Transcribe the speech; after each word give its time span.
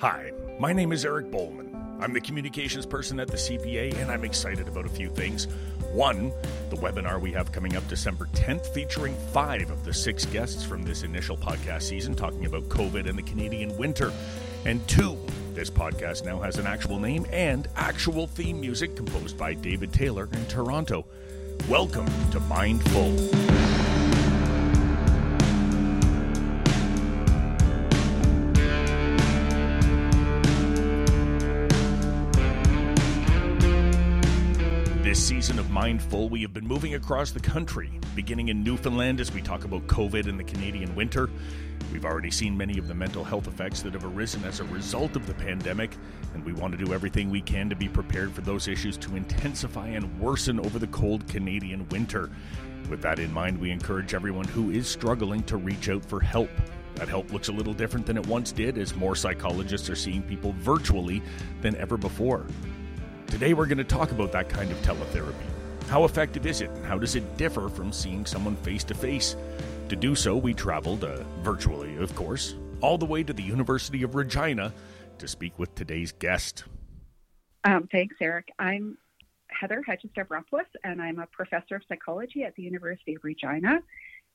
Hi, 0.00 0.32
my 0.58 0.72
name 0.72 0.92
is 0.92 1.04
Eric 1.04 1.30
Bowman. 1.30 1.76
I'm 2.00 2.14
the 2.14 2.22
communications 2.22 2.86
person 2.86 3.20
at 3.20 3.28
the 3.28 3.36
CPA, 3.36 3.94
and 3.98 4.10
I'm 4.10 4.24
excited 4.24 4.66
about 4.66 4.86
a 4.86 4.88
few 4.88 5.10
things. 5.10 5.46
One, 5.92 6.32
the 6.70 6.76
webinar 6.76 7.20
we 7.20 7.32
have 7.32 7.52
coming 7.52 7.76
up 7.76 7.86
December 7.86 8.26
10th, 8.32 8.68
featuring 8.68 9.14
five 9.30 9.70
of 9.70 9.84
the 9.84 9.92
six 9.92 10.24
guests 10.24 10.64
from 10.64 10.84
this 10.84 11.02
initial 11.02 11.36
podcast 11.36 11.82
season 11.82 12.14
talking 12.14 12.46
about 12.46 12.62
COVID 12.70 13.10
and 13.10 13.18
the 13.18 13.22
Canadian 13.22 13.76
winter. 13.76 14.10
And 14.64 14.88
two, 14.88 15.18
this 15.52 15.68
podcast 15.68 16.24
now 16.24 16.40
has 16.40 16.56
an 16.56 16.66
actual 16.66 16.98
name 16.98 17.26
and 17.30 17.68
actual 17.76 18.26
theme 18.26 18.58
music 18.58 18.96
composed 18.96 19.36
by 19.36 19.52
David 19.52 19.92
Taylor 19.92 20.30
in 20.32 20.46
Toronto. 20.46 21.04
Welcome 21.68 22.08
to 22.30 22.40
Mindful. 22.40 23.69
Mindful, 35.70 36.28
we 36.28 36.42
have 36.42 36.52
been 36.52 36.66
moving 36.66 36.96
across 36.96 37.30
the 37.30 37.38
country, 37.38 37.92
beginning 38.16 38.48
in 38.48 38.64
Newfoundland 38.64 39.20
as 39.20 39.32
we 39.32 39.40
talk 39.40 39.64
about 39.64 39.86
COVID 39.86 40.26
and 40.26 40.36
the 40.36 40.42
Canadian 40.42 40.92
winter. 40.96 41.30
We've 41.92 42.04
already 42.04 42.32
seen 42.32 42.56
many 42.56 42.76
of 42.76 42.88
the 42.88 42.94
mental 42.94 43.22
health 43.22 43.46
effects 43.46 43.80
that 43.82 43.92
have 43.92 44.04
arisen 44.04 44.42
as 44.44 44.58
a 44.58 44.64
result 44.64 45.14
of 45.14 45.28
the 45.28 45.34
pandemic, 45.34 45.96
and 46.34 46.44
we 46.44 46.52
want 46.52 46.76
to 46.76 46.84
do 46.84 46.92
everything 46.92 47.30
we 47.30 47.40
can 47.40 47.70
to 47.70 47.76
be 47.76 47.88
prepared 47.88 48.32
for 48.32 48.40
those 48.40 48.66
issues 48.66 48.96
to 48.96 49.14
intensify 49.14 49.86
and 49.86 50.18
worsen 50.18 50.58
over 50.58 50.80
the 50.80 50.88
cold 50.88 51.24
Canadian 51.28 51.88
winter. 51.90 52.30
With 52.88 53.00
that 53.02 53.20
in 53.20 53.32
mind, 53.32 53.60
we 53.60 53.70
encourage 53.70 54.12
everyone 54.12 54.48
who 54.48 54.72
is 54.72 54.88
struggling 54.88 55.44
to 55.44 55.56
reach 55.56 55.88
out 55.88 56.04
for 56.04 56.18
help. 56.18 56.50
That 56.96 57.08
help 57.08 57.32
looks 57.32 57.46
a 57.46 57.52
little 57.52 57.74
different 57.74 58.06
than 58.06 58.16
it 58.16 58.26
once 58.26 58.50
did, 58.50 58.76
as 58.76 58.96
more 58.96 59.14
psychologists 59.14 59.88
are 59.88 59.94
seeing 59.94 60.22
people 60.22 60.52
virtually 60.58 61.22
than 61.60 61.76
ever 61.76 61.96
before. 61.96 62.44
Today, 63.28 63.54
we're 63.54 63.66
going 63.66 63.78
to 63.78 63.84
talk 63.84 64.10
about 64.10 64.32
that 64.32 64.48
kind 64.48 64.72
of 64.72 64.76
teletherapy. 64.78 65.59
How 65.90 66.04
effective 66.04 66.46
is 66.46 66.60
it, 66.60 66.70
and 66.70 66.86
how 66.86 66.98
does 66.98 67.16
it 67.16 67.36
differ 67.36 67.68
from 67.68 67.92
seeing 67.92 68.24
someone 68.24 68.54
face 68.54 68.84
to 68.84 68.94
face? 68.94 69.34
To 69.88 69.96
do 69.96 70.14
so, 70.14 70.36
we 70.36 70.54
traveled, 70.54 71.02
uh, 71.02 71.24
virtually, 71.42 71.96
of 71.96 72.14
course, 72.14 72.54
all 72.80 72.96
the 72.96 73.04
way 73.04 73.24
to 73.24 73.32
the 73.32 73.42
University 73.42 74.04
of 74.04 74.14
Regina 74.14 74.72
to 75.18 75.26
speak 75.26 75.58
with 75.58 75.74
today's 75.74 76.12
guest. 76.12 76.62
Um, 77.64 77.88
thanks, 77.90 78.14
Eric. 78.20 78.52
I'm 78.60 78.98
Heather 79.48 79.82
Hadjistavropoulos, 79.84 80.70
and 80.84 81.02
I'm 81.02 81.18
a 81.18 81.26
professor 81.26 81.74
of 81.74 81.82
psychology 81.88 82.44
at 82.44 82.54
the 82.54 82.62
University 82.62 83.16
of 83.16 83.24
Regina. 83.24 83.80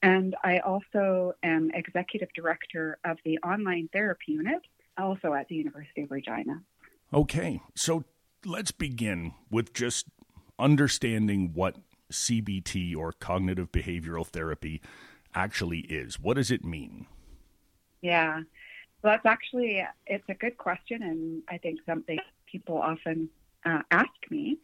And 0.02 0.36
I 0.44 0.59
also 0.59 1.36
am 1.42 1.72
executive 1.73 2.28
director 2.36 2.98
of 3.06 3.17
the 3.23 3.38
online 3.38 3.88
therapy 3.94 4.33
unit, 4.33 4.61
also 4.98 5.33
at 5.33 5.48
the 5.48 5.56
University 5.56 6.02
of 6.02 6.11
Regina. 6.11 6.61
Okay, 7.14 7.61
so 7.76 8.03
let's 8.44 8.72
begin 8.72 9.33
with 9.50 9.73
just 9.73 10.06
understanding 10.59 11.52
what 11.53 11.75
CBT 12.11 12.95
or 12.95 13.11
cognitive 13.14 13.72
behavioral 13.72 14.25
therapy 14.25 14.81
actually 15.34 15.80
is. 15.80 16.20
What 16.20 16.36
does 16.36 16.52
it 16.52 16.64
mean? 16.64 17.08
Yeah. 18.02 18.42
Well, 19.02 19.14
that's 19.14 19.26
actually 19.26 19.83
it's 20.08 20.28
a 20.30 20.33
good 20.33 20.58
question, 20.58 21.03
and 21.03 21.44
I 21.50 21.58
think 21.58 21.80
something 21.86 22.20
people 22.52 22.78
often 22.78 23.30
uh, 23.66 23.81
ask 23.92 24.09
me. 24.30 24.58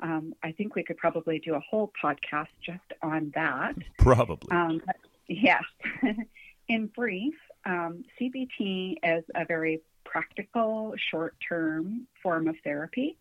Um, 0.00 0.34
I 0.42 0.52
think 0.52 0.74
we 0.74 0.82
could 0.82 0.98
probably 0.98 1.38
do 1.38 1.54
a 1.54 1.60
whole 1.60 1.92
podcast 2.02 2.48
just 2.64 2.92
on 3.02 3.32
that. 3.34 3.74
Probably. 3.98 4.50
Um, 4.50 4.82
yes. 5.28 5.62
In 6.68 6.86
brief, 6.88 7.34
um, 7.64 8.04
CBT 8.20 8.96
is 9.02 9.24
a 9.34 9.44
very 9.46 9.80
practical, 10.04 10.94
short-term 11.10 12.06
form 12.22 12.48
of 12.48 12.56
therapy 12.64 13.16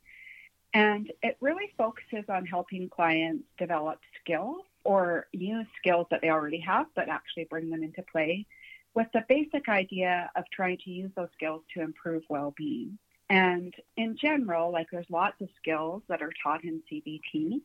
and 0.75 1.09
it 1.23 1.37
really 1.39 1.71
focuses 1.77 2.25
on 2.27 2.45
helping 2.45 2.89
clients 2.89 3.45
develop 3.57 3.97
skills 4.21 4.61
or 4.83 5.25
use 5.31 5.65
skills 5.79 6.05
that 6.11 6.19
they 6.21 6.29
already 6.29 6.59
have, 6.59 6.87
but 6.95 7.07
actually 7.07 7.45
bring 7.45 7.69
them 7.69 7.81
into 7.81 8.03
play 8.11 8.45
with 8.93 9.07
the 9.13 9.23
basic 9.29 9.69
idea 9.69 10.29
of 10.35 10.43
trying 10.51 10.77
to 10.83 10.89
use 10.89 11.11
those 11.15 11.29
skills 11.33 11.61
to 11.73 11.81
improve 11.81 12.23
well 12.29 12.53
being. 12.57 12.97
And 13.29 13.73
in 13.95 14.17
general, 14.17 14.69
like 14.71 14.87
there's 14.91 15.09
lots 15.09 15.39
of 15.39 15.47
skills 15.57 16.03
that 16.09 16.21
are 16.21 16.33
taught 16.43 16.65
in 16.65 16.83
CBT, 16.91 17.61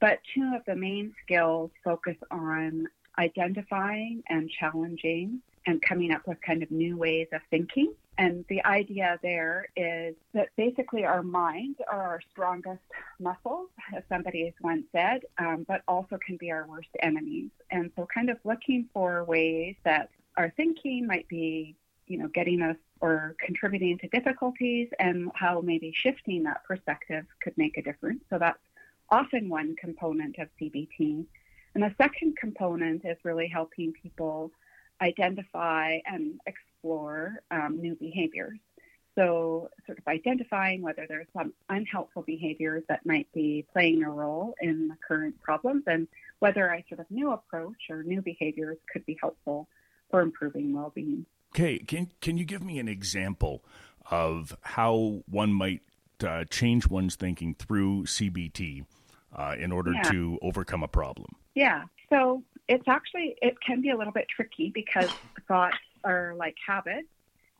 but 0.00 0.20
two 0.34 0.54
of 0.56 0.62
the 0.66 0.74
main 0.74 1.14
skills 1.22 1.70
focus 1.84 2.16
on 2.30 2.88
identifying 3.18 4.22
and 4.30 4.50
challenging 4.50 5.42
and 5.66 5.80
coming 5.82 6.12
up 6.12 6.26
with 6.26 6.38
kind 6.42 6.62
of 6.62 6.70
new 6.70 6.96
ways 6.96 7.28
of 7.32 7.40
thinking 7.50 7.94
and 8.16 8.44
the 8.48 8.64
idea 8.64 9.18
there 9.22 9.66
is 9.76 10.14
that 10.34 10.48
basically 10.56 11.04
our 11.04 11.22
minds 11.22 11.78
are 11.90 12.02
our 12.02 12.20
strongest 12.30 12.82
muscles, 13.18 13.68
as 13.96 14.04
somebody 14.08 14.44
has 14.44 14.54
once 14.60 14.84
said, 14.92 15.22
um, 15.38 15.64
but 15.66 15.82
also 15.88 16.18
can 16.24 16.36
be 16.36 16.50
our 16.50 16.66
worst 16.68 16.88
enemies. 17.02 17.50
And 17.70 17.90
so, 17.96 18.06
kind 18.12 18.30
of 18.30 18.38
looking 18.44 18.88
for 18.92 19.24
ways 19.24 19.74
that 19.84 20.10
our 20.36 20.52
thinking 20.56 21.06
might 21.06 21.26
be, 21.28 21.76
you 22.06 22.18
know, 22.18 22.28
getting 22.28 22.62
us 22.62 22.76
or 23.00 23.34
contributing 23.44 23.98
to 23.98 24.08
difficulties, 24.08 24.88
and 25.00 25.30
how 25.34 25.60
maybe 25.60 25.92
shifting 25.96 26.44
that 26.44 26.62
perspective 26.64 27.24
could 27.42 27.56
make 27.58 27.76
a 27.78 27.82
difference. 27.82 28.22
So, 28.30 28.38
that's 28.38 28.58
often 29.10 29.48
one 29.48 29.74
component 29.76 30.38
of 30.38 30.48
CBT. 30.60 31.26
And 31.74 31.82
the 31.82 31.92
second 31.98 32.36
component 32.36 33.04
is 33.04 33.16
really 33.24 33.48
helping 33.48 33.92
people 34.00 34.52
identify 35.00 35.98
and 36.06 36.40
explore 36.46 37.40
um, 37.50 37.80
new 37.80 37.94
behaviors. 37.94 38.58
So, 39.16 39.70
sort 39.86 39.98
of 39.98 40.08
identifying 40.08 40.82
whether 40.82 41.06
there's 41.08 41.28
some 41.36 41.52
unhelpful 41.68 42.22
behaviors 42.22 42.82
that 42.88 43.06
might 43.06 43.30
be 43.32 43.64
playing 43.72 44.02
a 44.02 44.10
role 44.10 44.56
in 44.60 44.88
the 44.88 44.96
current 45.06 45.40
problems 45.40 45.84
and 45.86 46.08
whether 46.40 46.66
a 46.66 46.84
sort 46.88 47.00
of 47.00 47.06
new 47.10 47.30
approach 47.30 47.76
or 47.90 48.02
new 48.02 48.20
behaviors 48.20 48.76
could 48.92 49.06
be 49.06 49.16
helpful 49.20 49.68
for 50.10 50.20
improving 50.20 50.72
well 50.72 50.90
being. 50.92 51.26
Okay, 51.54 51.78
can, 51.78 52.10
can 52.20 52.36
you 52.36 52.44
give 52.44 52.62
me 52.62 52.80
an 52.80 52.88
example 52.88 53.64
of 54.10 54.56
how 54.62 55.22
one 55.30 55.52
might 55.52 55.82
uh, 56.26 56.44
change 56.50 56.88
one's 56.88 57.14
thinking 57.14 57.54
through 57.54 58.04
CBT 58.04 58.84
uh, 59.36 59.54
in 59.58 59.70
order 59.70 59.92
yeah. 59.92 60.02
to 60.10 60.38
overcome 60.42 60.82
a 60.82 60.88
problem? 60.88 61.36
Yeah, 61.54 61.84
so 62.10 62.42
it's 62.68 62.88
actually, 62.88 63.36
it 63.42 63.60
can 63.60 63.80
be 63.80 63.90
a 63.90 63.96
little 63.96 64.12
bit 64.12 64.26
tricky 64.28 64.70
because 64.70 65.10
thoughts 65.46 65.76
are 66.02 66.34
like 66.36 66.56
habits. 66.64 67.08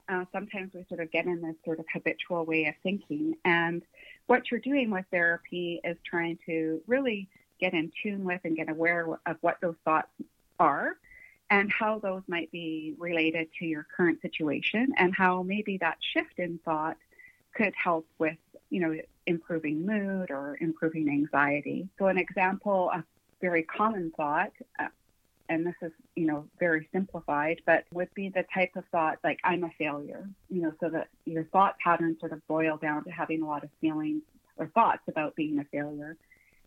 Uh, 0.09 0.25
sometimes 0.33 0.71
we 0.75 0.85
sort 0.89 1.01
of 1.01 1.11
get 1.11 1.25
in 1.27 1.41
this 1.41 1.57
sort 1.65 1.79
of 1.79 1.87
habitual 1.93 2.45
way 2.45 2.67
of 2.67 2.75
thinking. 2.83 3.35
And 3.45 3.83
what 4.27 4.51
you're 4.51 4.61
doing 4.61 4.91
with 4.91 5.05
therapy 5.11 5.81
is 5.83 5.97
trying 6.05 6.39
to 6.47 6.83
really 6.87 7.29
get 7.61 7.73
in 7.73 7.91
tune 8.03 8.25
with 8.25 8.41
and 8.45 8.57
get 8.57 8.69
aware 8.69 9.07
of 9.27 9.37
what 9.41 9.59
those 9.63 9.77
thoughts 9.85 10.09
are 10.59 10.97
and 11.51 11.71
how 11.71 11.99
those 11.99 12.23
might 12.27 12.51
be 12.51 12.95
related 12.99 13.49
to 13.59 13.67
your 13.67 13.87
current 13.97 14.21
situation 14.23 14.93
and 14.97 15.15
how 15.15 15.43
maybe 15.43 15.79
that 15.79 15.99
shift 16.13 16.39
in 16.39 16.59
thought 16.65 16.97
could 17.55 17.73
help 17.75 18.07
with, 18.19 18.37
you 18.71 18.81
know, 18.81 18.97
improving 19.27 19.87
mood 19.87 20.31
or 20.31 20.59
improving 20.61 21.09
anxiety. 21.09 21.89
So 21.99 22.07
an 22.07 22.19
example, 22.19 22.91
a 22.93 23.05
very 23.41 23.63
common 23.63 24.13
thought 24.17 24.53
uh, 24.79 24.89
and 25.49 25.67
this 25.67 25.75
is, 25.83 25.93
you 26.17 26.27
know, 26.27 26.47
very 26.59 26.89
simplified, 26.93 27.61
but 27.67 27.85
would 27.93 28.13
be 28.15 28.29
the 28.31 28.45
type 28.55 28.71
of 28.77 28.85
thought 28.91 29.19
like, 29.23 29.39
I'm 29.45 29.65
a 29.65 29.71
failure, 29.79 30.29
you 30.49 30.63
know, 30.63 30.73
so 30.81 30.89
that 30.89 31.09
your 31.27 31.45
thought 31.45 31.79
patterns 31.79 32.19
sort 32.21 32.33
of 32.33 32.47
boil 32.47 32.79
down 32.79 33.05
to 33.05 33.11
having 33.11 33.43
a 33.43 33.47
lot 33.47 33.63
of 33.63 33.71
feelings 33.81 34.23
or 34.57 34.69
thoughts 34.69 35.03
about 35.07 35.37
being 35.37 35.59
a 35.59 35.65
failure. 35.65 36.17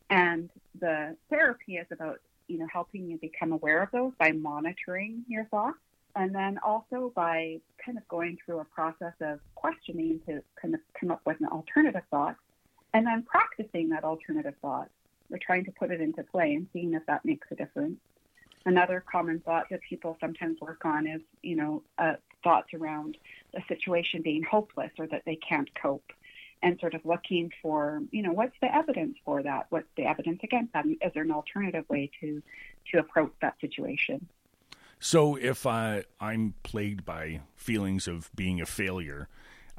And 0.09 0.49
the 0.79 1.15
therapy 1.29 1.77
is 1.77 1.87
about, 1.91 2.19
you 2.47 2.59
know, 2.59 2.67
helping 2.71 3.09
you 3.09 3.17
become 3.17 3.51
aware 3.51 3.81
of 3.81 3.89
those 3.91 4.13
by 4.19 4.31
monitoring 4.31 5.23
your 5.27 5.45
thoughts. 5.45 5.79
And 6.15 6.33
then 6.33 6.59
also 6.63 7.11
by 7.15 7.59
kind 7.83 7.97
of 7.97 8.07
going 8.07 8.37
through 8.45 8.59
a 8.59 8.65
process 8.65 9.13
of 9.21 9.39
questioning 9.55 10.19
to 10.27 10.41
kind 10.59 10.73
of 10.73 10.79
come 10.99 11.11
up 11.11 11.21
with 11.25 11.39
an 11.41 11.47
alternative 11.47 12.01
thought 12.09 12.35
and 12.93 13.05
then 13.05 13.23
practicing 13.23 13.89
that 13.89 14.03
alternative 14.03 14.55
thought. 14.61 14.89
We're 15.29 15.39
trying 15.39 15.65
to 15.65 15.71
put 15.71 15.91
it 15.91 16.01
into 16.01 16.23
play 16.23 16.53
and 16.53 16.67
seeing 16.73 16.93
if 16.93 17.05
that 17.07 17.25
makes 17.25 17.47
a 17.51 17.55
difference. 17.55 17.97
Another 18.65 19.03
common 19.09 19.39
thought 19.39 19.67
that 19.69 19.79
people 19.87 20.17
sometimes 20.19 20.59
work 20.59 20.83
on 20.83 21.07
is, 21.07 21.21
you 21.41 21.55
know, 21.55 21.83
uh, 21.97 22.13
thoughts 22.43 22.73
around 22.73 23.17
the 23.53 23.61
situation 23.67 24.21
being 24.21 24.43
hopeless 24.43 24.91
or 24.97 25.07
that 25.07 25.23
they 25.25 25.37
can't 25.37 25.69
cope, 25.81 26.11
and 26.63 26.79
sort 26.79 26.93
of 26.93 27.05
looking 27.05 27.51
for, 27.61 28.01
you 28.11 28.23
know, 28.23 28.31
what's 28.31 28.55
the 28.61 28.73
evidence 28.73 29.17
for 29.23 29.43
that? 29.43 29.67
What's 29.69 29.87
the 29.95 30.05
evidence 30.05 30.39
against 30.43 30.73
that? 30.73 30.85
Is 30.85 31.13
there 31.13 31.23
an 31.23 31.31
alternative 31.31 31.85
way 31.89 32.09
to 32.21 32.41
to 32.91 32.99
approach 32.99 33.31
that 33.41 33.55
situation? 33.59 34.27
So, 34.99 35.35
if 35.35 35.65
I 35.65 36.05
I'm 36.19 36.55
plagued 36.63 37.05
by 37.05 37.41
feelings 37.55 38.07
of 38.07 38.31
being 38.35 38.59
a 38.59 38.65
failure, 38.65 39.29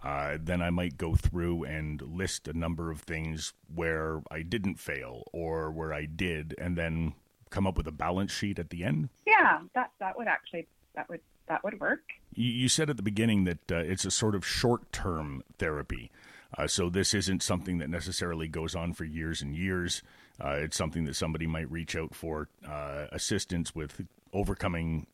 uh, 0.02 0.38
then 0.40 0.62
I 0.62 0.70
might 0.70 0.96
go 0.96 1.14
through 1.14 1.64
and 1.64 2.00
list 2.00 2.48
a 2.48 2.56
number 2.56 2.90
of 2.90 3.00
things 3.00 3.52
where 3.74 4.22
I 4.30 4.42
didn't 4.42 4.76
fail 4.76 5.24
or 5.32 5.70
where 5.70 5.92
I 5.92 6.06
did, 6.06 6.54
and 6.58 6.76
then 6.76 7.14
come 7.50 7.66
up 7.66 7.76
with 7.76 7.86
a 7.86 7.92
balance 7.92 8.32
sheet 8.32 8.58
at 8.58 8.70
the 8.70 8.84
end? 8.84 9.08
Yeah, 9.26 9.60
that 9.74 9.90
that 10.00 10.16
would 10.16 10.28
actually 10.28 10.66
that 10.94 11.08
would 11.08 11.20
that 11.48 11.64
would 11.64 11.80
work. 11.80 12.02
You 12.34 12.68
said 12.68 12.90
at 12.90 12.96
the 12.96 13.02
beginning 13.02 13.44
that 13.44 13.72
uh, 13.72 13.76
it's 13.76 14.04
a 14.04 14.10
sort 14.10 14.34
of 14.34 14.46
short 14.46 14.92
term 14.92 15.42
therapy. 15.58 16.10
Uh, 16.56 16.66
so 16.66 16.88
this 16.88 17.12
isn't 17.12 17.42
something 17.42 17.78
that 17.78 17.90
necessarily 17.90 18.48
goes 18.48 18.74
on 18.74 18.94
for 18.94 19.04
years 19.04 19.42
and 19.42 19.54
years. 19.54 20.02
Uh, 20.42 20.50
it's 20.50 20.76
something 20.76 21.04
that 21.04 21.16
somebody 21.16 21.46
might 21.46 21.70
reach 21.70 21.96
out 21.96 22.14
for 22.14 22.48
uh, 22.66 23.06
assistance 23.12 23.74
with 23.74 24.06
overcoming 24.32 25.06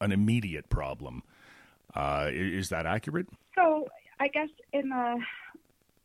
an 0.00 0.12
immediate 0.12 0.68
problem. 0.68 1.22
Uh, 1.94 2.28
is 2.32 2.70
that 2.70 2.86
accurate? 2.86 3.28
I 4.22 4.28
guess 4.28 4.50
in 4.72 4.88
the 4.88 5.20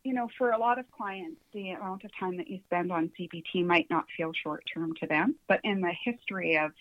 you 0.02 0.12
know, 0.12 0.28
for 0.38 0.50
a 0.50 0.58
lot 0.58 0.78
of 0.78 0.90
clients, 0.90 1.40
the 1.52 1.70
amount 1.70 2.02
of 2.04 2.10
time 2.18 2.36
that 2.38 2.48
you 2.48 2.60
spend 2.66 2.90
on 2.90 3.10
CBT 3.18 3.64
might 3.64 3.88
not 3.90 4.06
feel 4.16 4.32
short 4.42 4.64
term 4.72 4.94
to 5.00 5.06
them. 5.06 5.36
But 5.48 5.60
in 5.64 5.80
the 5.80 5.92
history 6.04 6.56
of 6.56 6.72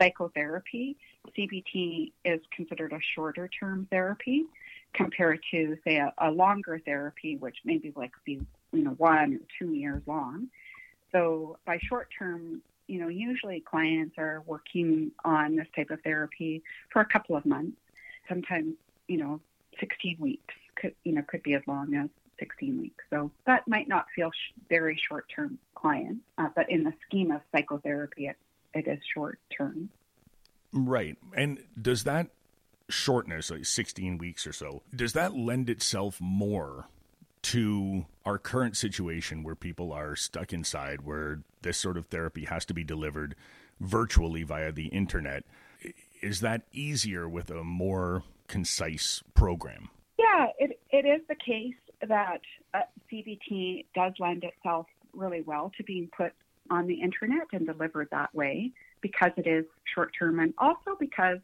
psychotherapy, 0.00 0.96
CBT 1.36 2.12
is 2.24 2.40
considered 2.56 2.92
a 2.92 2.98
shorter 3.14 3.48
term 3.48 3.86
therapy 3.90 4.46
compared 4.94 5.40
to, 5.50 5.76
say, 5.84 5.96
a, 5.96 6.12
a 6.18 6.30
longer 6.30 6.80
therapy, 6.84 7.36
which 7.36 7.56
maybe 7.64 7.92
like 7.94 8.12
be, 8.24 8.40
you 8.72 8.82
know, 8.82 8.92
one 8.92 9.34
or 9.34 9.46
two 9.58 9.74
years 9.74 10.02
long. 10.06 10.48
So 11.12 11.58
by 11.66 11.78
short 11.88 12.08
term, 12.18 12.62
you 12.88 12.98
know, 12.98 13.08
usually 13.08 13.60
clients 13.60 14.14
are 14.16 14.42
working 14.46 15.12
on 15.24 15.54
this 15.54 15.68
type 15.76 15.90
of 15.90 16.00
therapy 16.00 16.62
for 16.92 17.02
a 17.02 17.06
couple 17.06 17.36
of 17.36 17.44
months. 17.46 17.76
Sometimes, 18.28 18.74
you 19.06 19.18
know, 19.18 19.40
16 19.78 20.16
weeks 20.18 20.54
could, 20.80 20.94
you 21.04 21.12
know, 21.12 21.22
could 21.28 21.42
be 21.42 21.54
as 21.54 21.62
long 21.66 21.94
as 21.94 22.08
16 22.38 22.80
weeks. 22.80 23.04
So 23.10 23.30
that 23.46 23.68
might 23.68 23.88
not 23.88 24.06
feel 24.16 24.30
sh- 24.30 24.54
very 24.68 25.00
short 25.08 25.26
term 25.34 25.58
clients, 25.74 26.22
uh, 26.38 26.48
but 26.56 26.70
in 26.70 26.84
the 26.84 26.92
scheme 27.06 27.30
of 27.30 27.40
psychotherapy, 27.52 28.26
it, 28.26 28.36
it 28.74 28.88
is 28.88 28.98
short 29.14 29.38
term. 29.56 29.90
Right. 30.72 31.16
And 31.36 31.58
does 31.80 32.04
that 32.04 32.28
shortness, 32.88 33.50
like 33.50 33.66
16 33.66 34.18
weeks 34.18 34.46
or 34.46 34.52
so, 34.52 34.82
does 34.94 35.12
that 35.12 35.36
lend 35.36 35.70
itself 35.70 36.20
more 36.20 36.86
to 37.42 38.06
our 38.24 38.38
current 38.38 38.76
situation 38.76 39.42
where 39.42 39.54
people 39.54 39.92
are 39.92 40.14
stuck 40.16 40.52
inside, 40.52 41.02
where 41.02 41.40
this 41.62 41.78
sort 41.78 41.96
of 41.96 42.06
therapy 42.06 42.44
has 42.44 42.64
to 42.66 42.74
be 42.74 42.84
delivered 42.84 43.34
virtually 43.80 44.42
via 44.42 44.72
the 44.72 44.86
internet? 44.86 45.44
Is 46.22 46.40
that 46.40 46.62
easier 46.72 47.28
with 47.28 47.50
a 47.50 47.64
more 47.64 48.24
concise 48.46 49.22
program? 49.34 49.88
Yeah, 50.18 50.48
it, 50.58 50.69
it 50.92 51.06
is 51.06 51.20
the 51.28 51.34
case 51.34 51.74
that 52.06 52.40
uh, 52.74 52.80
CBT 53.10 53.86
does 53.94 54.12
lend 54.18 54.44
itself 54.44 54.86
really 55.12 55.42
well 55.42 55.72
to 55.76 55.84
being 55.84 56.08
put 56.16 56.32
on 56.70 56.86
the 56.86 56.94
internet 56.94 57.46
and 57.52 57.66
delivered 57.66 58.08
that 58.10 58.34
way 58.34 58.70
because 59.00 59.32
it 59.36 59.46
is 59.46 59.64
short 59.94 60.12
term 60.18 60.38
and 60.38 60.54
also 60.58 60.96
because 60.98 61.38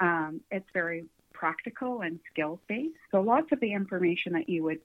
um, 0.00 0.40
it's 0.50 0.68
very 0.72 1.04
practical 1.32 2.02
and 2.02 2.18
skills 2.30 2.58
based. 2.68 2.94
So 3.10 3.20
lots 3.20 3.52
of 3.52 3.60
the 3.60 3.72
information 3.72 4.32
that 4.34 4.48
you 4.48 4.62
would 4.64 4.80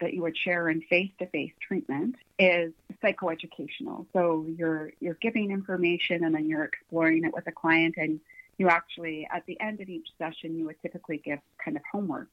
that 0.00 0.14
you 0.14 0.22
would 0.22 0.36
share 0.36 0.68
in 0.68 0.80
face 0.82 1.10
to 1.18 1.26
face 1.26 1.52
treatment 1.60 2.14
is 2.38 2.72
psychoeducational. 3.02 4.06
So 4.12 4.46
you're 4.56 4.92
you're 5.00 5.18
giving 5.20 5.50
information 5.50 6.24
and 6.24 6.34
then 6.34 6.48
you're 6.48 6.64
exploring 6.64 7.24
it 7.24 7.34
with 7.34 7.46
a 7.46 7.52
client 7.52 7.96
and 7.96 8.20
you 8.58 8.68
actually 8.68 9.28
at 9.32 9.44
the 9.46 9.60
end 9.60 9.80
of 9.80 9.88
each 9.88 10.08
session 10.18 10.56
you 10.56 10.66
would 10.66 10.80
typically 10.82 11.18
give 11.18 11.40
kind 11.62 11.76
of 11.76 11.82
homework 11.90 12.30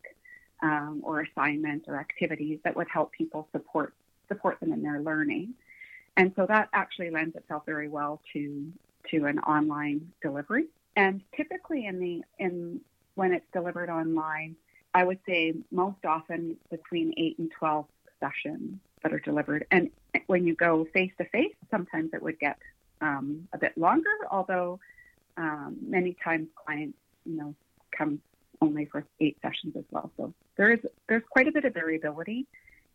um, 0.61 1.01
or 1.03 1.21
assignments 1.21 1.87
or 1.87 1.99
activities 1.99 2.59
that 2.63 2.75
would 2.75 2.87
help 2.91 3.11
people 3.11 3.47
support 3.51 3.93
support 4.27 4.59
them 4.59 4.71
in 4.71 4.81
their 4.81 5.01
learning. 5.01 5.53
And 6.17 6.31
so 6.35 6.45
that 6.47 6.69
actually 6.73 7.09
lends 7.09 7.35
itself 7.35 7.63
very 7.65 7.87
well 7.87 8.21
to 8.33 8.71
to 9.11 9.25
an 9.25 9.39
online 9.39 10.11
delivery. 10.21 10.65
And 10.95 11.21
typically 11.35 11.85
in 11.85 11.99
the 11.99 12.23
in 12.39 12.81
when 13.15 13.31
it's 13.33 13.45
delivered 13.53 13.89
online, 13.89 14.55
I 14.93 15.03
would 15.03 15.19
say 15.27 15.53
most 15.71 16.05
often 16.05 16.57
between 16.71 17.13
eight 17.17 17.37
and 17.39 17.51
twelve 17.51 17.85
sessions 18.19 18.79
that 19.03 19.13
are 19.13 19.19
delivered. 19.19 19.67
And 19.71 19.89
when 20.27 20.47
you 20.47 20.55
go 20.55 20.85
face 20.93 21.11
to 21.17 21.25
face, 21.25 21.53
sometimes 21.69 22.11
it 22.13 22.21
would 22.21 22.39
get 22.39 22.57
um, 23.01 23.47
a 23.53 23.57
bit 23.57 23.77
longer. 23.77 24.09
Although 24.31 24.79
um, 25.37 25.77
many 25.81 26.15
times 26.23 26.47
clients, 26.55 26.97
you 27.25 27.37
know, 27.37 27.55
come 27.91 28.21
only 28.65 28.85
for 28.85 29.05
eight 29.19 29.37
sessions 29.41 29.75
as 29.77 29.83
well. 29.91 30.11
So 30.17 30.33
there 30.57 30.73
is 30.73 30.79
there's 31.07 31.23
quite 31.29 31.47
a 31.47 31.51
bit 31.51 31.65
of 31.65 31.73
variability 31.73 32.47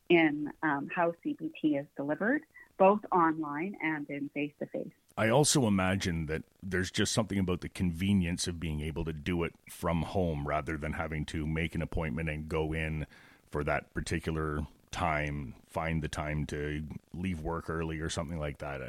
in 0.09 0.51
um, 0.63 0.89
how 0.95 1.15
CBT 1.25 1.81
is 1.81 1.87
delivered, 1.97 2.43
both 2.79 3.01
online 3.13 3.77
and 3.81 4.09
in 4.11 4.29
face 4.35 4.53
to 4.59 4.67
face. 4.67 4.91
I 5.17 5.29
also 5.29 5.67
imagine 5.67 6.27
that 6.27 6.43
there's 6.63 6.91
just 6.91 7.13
something 7.13 7.39
about 7.39 7.61
the 7.61 7.69
convenience 7.69 8.49
of 8.49 8.59
being 8.59 8.81
able 8.81 9.05
to 9.05 9.13
do 9.13 9.45
it 9.45 9.55
from 9.71 10.03
home 10.03 10.49
rather 10.49 10.77
than 10.77 10.95
having 10.95 11.25
to 11.27 11.47
make 11.47 11.75
an 11.75 11.83
appointment 11.83 12.29
and 12.29 12.49
go 12.49 12.73
in 12.73 13.07
for 13.51 13.63
that 13.65 13.93
particular 13.95 14.67
time, 14.91 15.55
find 15.69 16.03
the 16.03 16.09
time 16.09 16.47
to 16.47 16.83
leave 17.15 17.41
work 17.41 17.71
early 17.71 18.01
or 18.01 18.09
something 18.09 18.39
like 18.39 18.59
that 18.59 18.81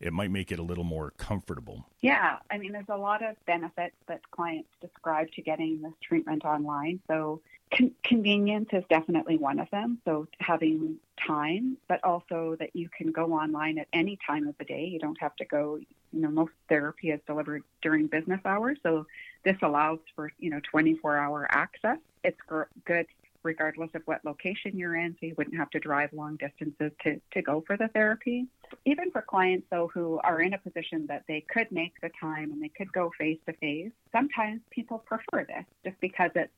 it 0.00 0.12
might 0.12 0.30
make 0.30 0.52
it 0.52 0.58
a 0.58 0.62
little 0.62 0.84
more 0.84 1.12
comfortable. 1.18 1.86
Yeah, 2.00 2.38
I 2.50 2.58
mean, 2.58 2.72
there's 2.72 2.88
a 2.88 2.96
lot 2.96 3.24
of 3.24 3.36
benefits 3.46 3.96
that 4.06 4.30
clients 4.30 4.68
describe 4.80 5.30
to 5.32 5.42
getting 5.42 5.82
this 5.82 5.92
treatment 6.02 6.44
online. 6.44 7.00
So, 7.08 7.40
con- 7.76 7.94
convenience 8.04 8.68
is 8.72 8.84
definitely 8.88 9.36
one 9.36 9.58
of 9.58 9.70
them. 9.70 9.98
So, 10.04 10.28
having 10.38 10.96
time, 11.26 11.76
but 11.88 12.02
also 12.04 12.56
that 12.58 12.74
you 12.74 12.88
can 12.96 13.12
go 13.12 13.32
online 13.32 13.78
at 13.78 13.88
any 13.92 14.18
time 14.26 14.46
of 14.46 14.56
the 14.58 14.64
day. 14.64 14.84
You 14.84 14.98
don't 14.98 15.20
have 15.20 15.34
to 15.36 15.44
go, 15.44 15.76
you 15.76 16.20
know, 16.20 16.30
most 16.30 16.52
therapy 16.68 17.10
is 17.10 17.20
delivered 17.26 17.62
during 17.82 18.06
business 18.06 18.40
hours. 18.44 18.78
So, 18.82 19.06
this 19.44 19.56
allows 19.62 20.00
for, 20.14 20.30
you 20.38 20.50
know, 20.50 20.60
24 20.70 21.16
hour 21.16 21.46
access. 21.50 21.98
It's 22.24 22.40
good 22.84 23.06
regardless 23.46 23.90
of 23.94 24.02
what 24.04 24.24
location 24.24 24.76
you're 24.76 24.96
in, 24.96 25.12
so 25.12 25.26
you 25.26 25.34
wouldn't 25.38 25.56
have 25.56 25.70
to 25.70 25.78
drive 25.78 26.12
long 26.12 26.36
distances 26.36 26.92
to, 27.02 27.20
to 27.32 27.40
go 27.40 27.62
for 27.66 27.76
the 27.76 27.88
therapy. 27.88 28.46
Even 28.84 29.10
for 29.10 29.22
clients, 29.22 29.66
though, 29.70 29.88
who 29.94 30.20
are 30.24 30.40
in 30.40 30.52
a 30.52 30.58
position 30.58 31.06
that 31.06 31.22
they 31.28 31.44
could 31.48 31.70
make 31.70 31.94
the 32.02 32.10
time 32.20 32.50
and 32.52 32.62
they 32.62 32.68
could 32.68 32.92
go 32.92 33.10
face 33.18 33.38
to 33.46 33.52
face, 33.54 33.92
sometimes 34.12 34.60
people 34.70 34.98
prefer 34.98 35.44
this 35.44 35.64
just 35.84 35.98
because 36.00 36.30
it's 36.34 36.52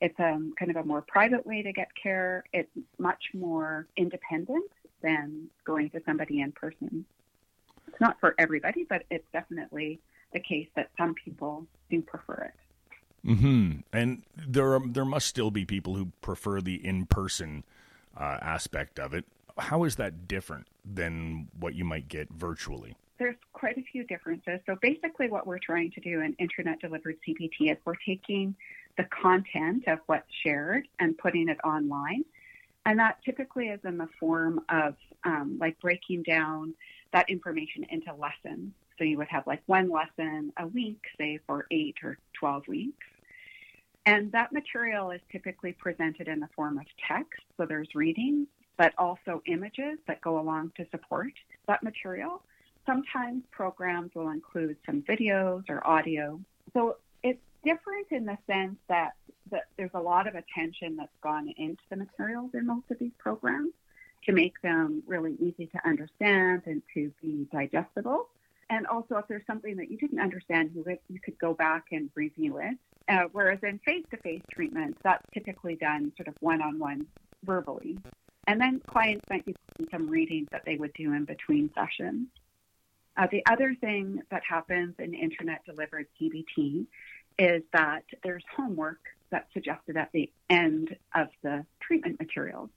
it's 0.00 0.18
a 0.18 0.28
um, 0.28 0.54
kind 0.58 0.70
of 0.70 0.78
a 0.78 0.82
more 0.82 1.02
private 1.02 1.44
way 1.44 1.60
to 1.60 1.72
get 1.74 1.88
care. 2.02 2.42
It's 2.54 2.70
much 2.98 3.22
more 3.34 3.86
independent 3.98 4.70
than 5.02 5.48
going 5.66 5.90
to 5.90 6.00
somebody 6.06 6.40
in 6.40 6.52
person. 6.52 7.04
It's 7.86 8.00
not 8.00 8.18
for 8.18 8.34
everybody, 8.38 8.86
but 8.88 9.02
it's 9.10 9.26
definitely 9.30 10.00
the 10.32 10.40
case 10.40 10.68
that 10.74 10.88
some 10.96 11.14
people 11.22 11.66
do 11.90 12.00
prefer 12.00 12.50
it. 12.50 12.69
Hmm. 13.24 13.80
And 13.92 14.22
there 14.36 14.74
are, 14.74 14.80
there 14.86 15.04
must 15.04 15.26
still 15.26 15.50
be 15.50 15.64
people 15.64 15.94
who 15.94 16.06
prefer 16.22 16.60
the 16.60 16.74
in 16.84 17.06
person 17.06 17.64
uh, 18.16 18.38
aspect 18.40 18.98
of 18.98 19.14
it. 19.14 19.24
How 19.58 19.84
is 19.84 19.96
that 19.96 20.26
different 20.26 20.66
than 20.84 21.48
what 21.58 21.74
you 21.74 21.84
might 21.84 22.08
get 22.08 22.30
virtually? 22.30 22.96
There's 23.18 23.36
quite 23.52 23.76
a 23.76 23.82
few 23.82 24.04
differences. 24.04 24.60
So 24.64 24.76
basically, 24.80 25.28
what 25.28 25.46
we're 25.46 25.58
trying 25.58 25.90
to 25.92 26.00
do 26.00 26.22
in 26.22 26.34
internet 26.38 26.80
delivered 26.80 27.16
CBT 27.28 27.72
is 27.72 27.76
we're 27.84 27.94
taking 28.06 28.54
the 28.96 29.04
content 29.04 29.84
of 29.86 29.98
what's 30.06 30.32
shared 30.42 30.88
and 30.98 31.16
putting 31.18 31.48
it 31.48 31.58
online. 31.62 32.24
And 32.86 32.98
that 32.98 33.18
typically 33.24 33.68
is 33.68 33.80
in 33.84 33.98
the 33.98 34.08
form 34.18 34.60
of 34.70 34.94
um, 35.24 35.58
like 35.60 35.78
breaking 35.80 36.22
down 36.22 36.74
that 37.12 37.28
information 37.28 37.84
into 37.90 38.14
lessons. 38.14 38.72
So 39.00 39.04
you 39.04 39.16
would 39.16 39.28
have 39.28 39.46
like 39.46 39.62
one 39.64 39.90
lesson 39.90 40.52
a 40.58 40.66
week, 40.66 41.00
say 41.16 41.40
for 41.46 41.66
eight 41.70 41.96
or 42.04 42.18
12 42.38 42.68
weeks. 42.68 43.06
And 44.04 44.30
that 44.32 44.52
material 44.52 45.10
is 45.10 45.22
typically 45.32 45.72
presented 45.72 46.28
in 46.28 46.38
the 46.38 46.48
form 46.54 46.76
of 46.76 46.84
text. 47.08 47.40
So 47.56 47.64
there's 47.64 47.88
readings, 47.94 48.46
but 48.76 48.92
also 48.98 49.42
images 49.46 49.98
that 50.06 50.20
go 50.20 50.38
along 50.38 50.72
to 50.76 50.86
support 50.90 51.32
that 51.66 51.82
material. 51.82 52.42
Sometimes 52.84 53.42
programs 53.50 54.14
will 54.14 54.28
include 54.28 54.76
some 54.84 55.00
videos 55.02 55.64
or 55.70 55.86
audio. 55.86 56.38
So 56.74 56.96
it's 57.22 57.40
different 57.64 58.08
in 58.10 58.26
the 58.26 58.36
sense 58.46 58.76
that, 58.88 59.12
that 59.50 59.68
there's 59.78 59.90
a 59.94 60.00
lot 60.00 60.26
of 60.26 60.34
attention 60.34 60.96
that's 60.96 61.16
gone 61.22 61.48
into 61.56 61.82
the 61.88 61.96
materials 61.96 62.50
in 62.52 62.66
most 62.66 62.90
of 62.90 62.98
these 62.98 63.12
programs 63.18 63.72
to 64.26 64.32
make 64.32 64.60
them 64.60 65.02
really 65.06 65.36
easy 65.40 65.66
to 65.68 65.88
understand 65.88 66.62
and 66.66 66.82
to 66.92 67.10
be 67.22 67.46
digestible. 67.50 68.28
And 68.70 68.86
also, 68.86 69.16
if 69.16 69.26
there's 69.28 69.44
something 69.48 69.76
that 69.76 69.90
you 69.90 69.98
didn't 69.98 70.20
understand, 70.20 70.70
you 70.74 70.84
could, 70.84 70.98
you 71.08 71.18
could 71.20 71.36
go 71.38 71.52
back 71.52 71.86
and 71.90 72.08
review 72.14 72.58
it. 72.58 72.78
Uh, 73.08 73.24
whereas 73.32 73.58
in 73.64 73.80
face-to-face 73.84 74.42
treatment, 74.52 74.96
that's 75.02 75.24
typically 75.34 75.74
done 75.74 76.12
sort 76.16 76.28
of 76.28 76.34
one-on-one 76.38 77.04
verbally. 77.44 77.98
And 78.46 78.60
then 78.60 78.80
clients 78.86 79.24
might 79.28 79.44
be 79.44 79.56
doing 79.76 79.88
some 79.90 80.08
readings 80.08 80.46
that 80.52 80.62
they 80.64 80.76
would 80.76 80.92
do 80.94 81.12
in 81.12 81.24
between 81.24 81.70
sessions. 81.74 82.28
Uh, 83.16 83.26
the 83.30 83.42
other 83.50 83.74
thing 83.80 84.22
that 84.30 84.42
happens 84.48 84.94
in 85.00 85.14
internet-delivered 85.14 86.06
CBT 86.20 86.86
is 87.38 87.62
that 87.72 88.04
there's 88.22 88.44
homework 88.56 89.00
that's 89.30 89.52
suggested 89.52 89.96
at 89.96 90.10
the 90.12 90.30
end 90.48 90.96
of 91.16 91.28
the 91.42 91.64
treatment 91.80 92.20
materials. 92.20 92.70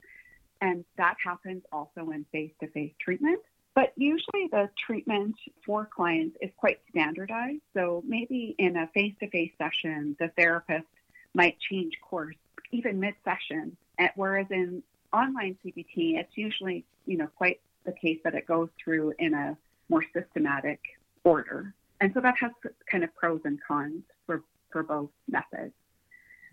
And 0.60 0.86
that 0.98 1.18
happens 1.24 1.62
also 1.72 2.10
in 2.10 2.26
face-to-face 2.32 2.94
treatment. 3.00 3.42
But 3.76 3.94
usually 3.96 4.48
the 4.52 4.70
treatment 4.86 5.36
for 5.66 5.86
clients 5.86 6.38
is 6.42 6.52
quite 6.58 6.80
standardized. 6.90 7.62
So 7.74 8.04
maybe 8.06 8.56
in 8.60 8.78
a 8.78 8.88
face 8.94 9.14
to 9.20 9.30
face 9.30 9.52
session, 9.58 10.16
the 10.20 10.30
therapist 10.38 10.86
might 11.34 11.58
change 11.60 11.94
course 12.02 12.36
even 12.74 13.00
mid-session. 13.00 13.78
Whereas 14.16 14.48
in 14.50 14.84
online 15.14 15.56
CBT, 15.64 16.18
it's 16.18 16.36
usually, 16.36 16.84
you 17.06 17.18
know, 17.18 17.28
quite 17.38 17.62
the 17.86 17.94
case 17.94 18.20
that 18.24 18.34
it 18.34 18.46
goes 18.46 18.70
through 18.84 19.14
in 19.20 19.34
a 19.34 19.56
more 19.90 20.04
systematic 20.14 20.80
order. 21.24 21.74
And 22.02 22.12
so 22.14 22.20
that 22.22 22.36
has 22.40 22.52
kind 22.92 23.04
of 23.04 23.16
pros 23.16 23.42
and 23.46 23.60
cons 23.66 24.04
for, 24.26 24.44
for 24.72 24.84
both 24.84 25.10
methods. 25.30 25.74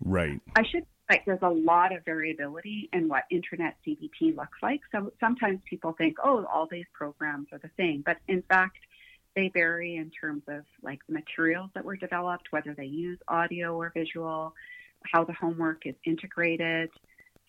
Right. 0.03 0.39
I 0.55 0.63
should 0.63 0.85
like 1.09 1.25
there's 1.25 1.39
a 1.41 1.49
lot 1.49 1.93
of 1.93 2.05
variability 2.05 2.89
in 2.93 3.09
what 3.09 3.23
internet 3.29 3.75
CBT 3.85 4.35
looks 4.35 4.57
like. 4.63 4.79
So 4.93 5.11
sometimes 5.19 5.59
people 5.69 5.93
think, 5.97 6.15
oh, 6.23 6.45
all 6.45 6.67
these 6.71 6.85
programs 6.93 7.47
are 7.51 7.57
the 7.57 7.69
same, 7.77 8.01
but 8.05 8.17
in 8.29 8.41
fact, 8.43 8.77
they 9.35 9.49
vary 9.53 9.97
in 9.97 10.09
terms 10.09 10.43
of 10.47 10.63
like 10.81 10.99
the 11.07 11.13
materials 11.13 11.69
that 11.75 11.83
were 11.83 11.97
developed, 11.97 12.47
whether 12.51 12.73
they 12.73 12.85
use 12.85 13.19
audio 13.27 13.75
or 13.75 13.91
visual, 13.93 14.53
how 15.03 15.23
the 15.23 15.33
homework 15.33 15.85
is 15.85 15.95
integrated. 16.05 16.89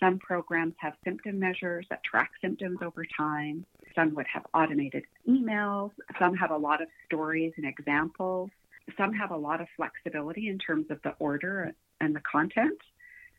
Some 0.01 0.19
programs 0.19 0.75
have 0.79 0.95
symptom 1.05 1.39
measures 1.39 1.87
that 1.91 2.03
track 2.03 2.31
symptoms 2.41 2.79
over 2.83 3.05
time. 3.17 3.65
Some 3.95 4.15
would 4.17 4.27
have 4.33 4.45
automated 4.55 5.05
emails. 5.29 5.91
Some 6.19 6.35
have 6.35 6.51
a 6.51 6.57
lot 6.57 6.83
of 6.83 6.89
stories 7.07 7.53
and 7.57 7.67
examples. 7.67 8.51
Some 8.97 9.13
have 9.13 9.31
a 9.31 9.37
lot 9.37 9.61
of 9.61 9.69
flexibility 9.77 10.49
in 10.49 10.59
terms 10.59 10.87
of 10.91 11.01
the 11.03 11.15
order 11.21 11.73
and 12.03 12.15
the 12.15 12.21
content. 12.21 12.79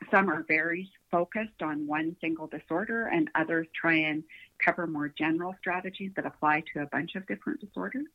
Some 0.10 0.30
are 0.30 0.44
very 0.48 0.92
focused 1.12 1.62
on 1.62 1.86
one 1.86 2.16
single 2.20 2.48
disorder, 2.48 3.08
and 3.08 3.30
others 3.36 3.68
try 3.80 3.94
and 3.94 4.24
cover 4.60 4.88
more 4.88 5.10
general 5.10 5.56
strategies 5.60 6.12
that 6.16 6.26
apply 6.26 6.64
to 6.74 6.82
a 6.82 6.88
bunch 6.88 7.16
of 7.16 7.28
different 7.28 7.62
disorders. 7.62 8.08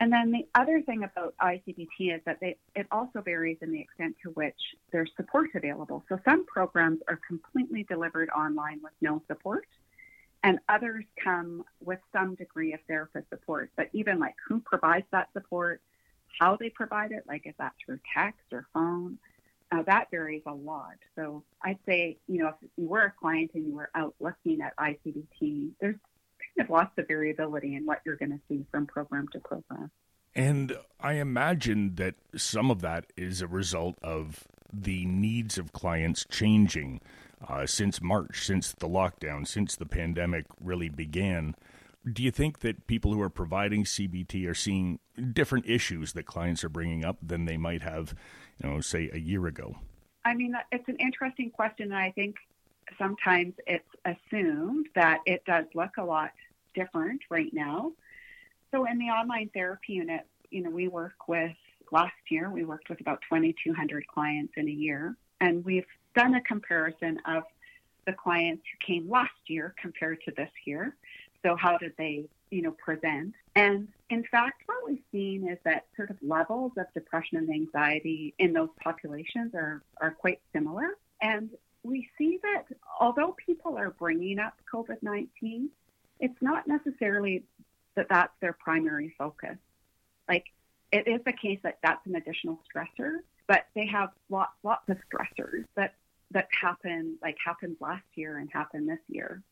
And 0.00 0.10
then 0.10 0.32
the 0.32 0.46
other 0.54 0.80
thing 0.80 1.04
about 1.04 1.34
iCBT 1.42 2.16
is 2.16 2.22
that 2.24 2.38
they, 2.40 2.56
it 2.74 2.86
also 2.90 3.20
varies 3.20 3.58
in 3.60 3.70
the 3.70 3.80
extent 3.80 4.16
to 4.22 4.30
which 4.30 4.56
there's 4.92 5.10
support 5.14 5.50
available. 5.54 6.02
So 6.08 6.18
some 6.24 6.46
programs 6.46 7.00
are 7.06 7.20
completely 7.28 7.84
delivered 7.84 8.30
online 8.30 8.80
with 8.82 8.92
no 9.02 9.22
support, 9.28 9.66
and 10.42 10.58
others 10.70 11.04
come 11.22 11.64
with 11.84 11.98
some 12.14 12.34
degree 12.34 12.72
of 12.72 12.80
therapist 12.88 13.28
support. 13.28 13.70
But 13.76 13.90
even 13.92 14.18
like 14.18 14.36
who 14.48 14.60
provides 14.60 15.06
that 15.12 15.28
support, 15.34 15.82
how 16.38 16.56
they 16.56 16.70
provide 16.70 17.12
it, 17.12 17.24
like 17.28 17.46
is 17.46 17.54
that 17.58 17.74
through 17.84 18.00
text 18.14 18.44
or 18.52 18.66
phone, 18.72 19.18
uh, 19.72 19.82
that 19.86 20.10
varies 20.10 20.42
a 20.46 20.52
lot. 20.52 20.96
So 21.16 21.44
I'd 21.62 21.78
say, 21.86 22.18
you 22.26 22.42
know, 22.42 22.48
if 22.48 22.70
you 22.76 22.88
were 22.88 23.04
a 23.04 23.12
client 23.20 23.52
and 23.54 23.66
you 23.66 23.74
were 23.74 23.90
out 23.94 24.14
looking 24.20 24.60
at 24.60 24.76
iCBT, 24.76 25.70
there's 25.80 25.96
kind 26.56 26.68
of 26.68 26.70
lots 26.70 26.92
of 26.98 27.06
variability 27.06 27.76
in 27.76 27.86
what 27.86 28.00
you're 28.04 28.16
going 28.16 28.32
to 28.32 28.40
see 28.48 28.64
from 28.70 28.86
program 28.86 29.28
to 29.32 29.40
program. 29.40 29.90
And 30.34 30.76
I 31.00 31.14
imagine 31.14 31.96
that 31.96 32.14
some 32.36 32.70
of 32.70 32.80
that 32.82 33.06
is 33.16 33.42
a 33.42 33.46
result 33.46 33.96
of 34.02 34.44
the 34.72 35.04
needs 35.04 35.58
of 35.58 35.72
clients 35.72 36.24
changing 36.30 37.00
uh, 37.48 37.66
since 37.66 38.00
March, 38.00 38.44
since 38.44 38.72
the 38.72 38.88
lockdown, 38.88 39.46
since 39.46 39.76
the 39.76 39.86
pandemic 39.86 40.46
really 40.60 40.88
began. 40.88 41.54
Do 42.10 42.22
you 42.22 42.30
think 42.30 42.60
that 42.60 42.86
people 42.86 43.12
who 43.12 43.20
are 43.20 43.30
providing 43.30 43.84
CBT 43.84 44.48
are 44.48 44.54
seeing 44.54 45.00
different 45.32 45.66
issues 45.66 46.14
that 46.14 46.24
clients 46.24 46.64
are 46.64 46.68
bringing 46.68 47.04
up 47.04 47.18
than 47.22 47.44
they 47.44 47.58
might 47.58 47.82
have, 47.82 48.14
you 48.62 48.70
know, 48.70 48.80
say 48.80 49.10
a 49.12 49.18
year 49.18 49.46
ago? 49.46 49.76
I 50.24 50.34
mean, 50.34 50.54
it's 50.72 50.88
an 50.88 50.96
interesting 50.96 51.50
question, 51.50 51.92
and 51.92 52.00
I 52.00 52.10
think 52.12 52.36
sometimes 52.98 53.54
it's 53.66 53.84
assumed 54.04 54.86
that 54.94 55.20
it 55.26 55.44
does 55.44 55.66
look 55.74 55.98
a 55.98 56.04
lot 56.04 56.30
different 56.74 57.20
right 57.30 57.52
now. 57.52 57.92
So 58.70 58.86
in 58.86 58.98
the 58.98 59.06
online 59.06 59.50
therapy 59.52 59.94
unit, 59.94 60.26
you 60.50 60.62
know, 60.62 60.70
we 60.70 60.88
work 60.88 61.28
with 61.28 61.52
last 61.92 62.14
year 62.28 62.50
we 62.50 62.64
worked 62.64 62.88
with 62.88 63.00
about 63.00 63.20
2,200 63.28 64.06
clients 64.06 64.52
in 64.56 64.68
a 64.68 64.72
year, 64.72 65.16
and 65.40 65.64
we've 65.64 65.86
done 66.14 66.34
a 66.34 66.40
comparison 66.42 67.18
of 67.26 67.42
the 68.06 68.12
clients 68.12 68.62
who 68.70 68.94
came 68.94 69.10
last 69.10 69.30
year 69.46 69.74
compared 69.80 70.20
to 70.22 70.32
this 70.36 70.50
year. 70.64 70.96
So 71.44 71.56
how 71.56 71.78
did 71.78 71.94
they, 71.96 72.26
you 72.50 72.62
know, 72.62 72.72
present? 72.72 73.34
And 73.56 73.88
in 74.10 74.24
fact, 74.24 74.62
what 74.66 74.78
we've 74.86 75.02
seen 75.10 75.48
is 75.48 75.58
that 75.64 75.86
sort 75.96 76.10
of 76.10 76.16
levels 76.22 76.72
of 76.76 76.86
depression 76.94 77.38
and 77.38 77.50
anxiety 77.50 78.34
in 78.38 78.52
those 78.52 78.68
populations 78.82 79.54
are, 79.54 79.82
are 80.00 80.10
quite 80.10 80.40
similar. 80.52 80.96
And 81.22 81.50
we 81.82 82.08
see 82.18 82.38
that 82.42 82.64
although 83.00 83.34
people 83.44 83.76
are 83.76 83.90
bringing 83.90 84.38
up 84.38 84.54
COVID 84.72 85.02
19, 85.02 85.70
it's 86.18 86.42
not 86.42 86.66
necessarily 86.66 87.44
that 87.96 88.06
that's 88.08 88.32
their 88.40 88.52
primary 88.52 89.14
focus. 89.18 89.56
Like, 90.28 90.44
it 90.92 91.08
is 91.08 91.20
the 91.24 91.32
case 91.32 91.58
that 91.62 91.78
that's 91.82 92.04
an 92.06 92.16
additional 92.16 92.60
stressor, 92.68 93.18
but 93.46 93.66
they 93.74 93.86
have 93.86 94.10
lots, 94.28 94.52
lots 94.62 94.88
of 94.88 94.98
stressors 95.12 95.64
that, 95.76 95.94
that 96.32 96.48
happen, 96.60 97.16
like 97.22 97.36
happened 97.44 97.76
last 97.80 98.04
year 98.14 98.38
and 98.38 98.50
happened 98.52 98.88
this 98.88 98.98
year. 99.08 99.42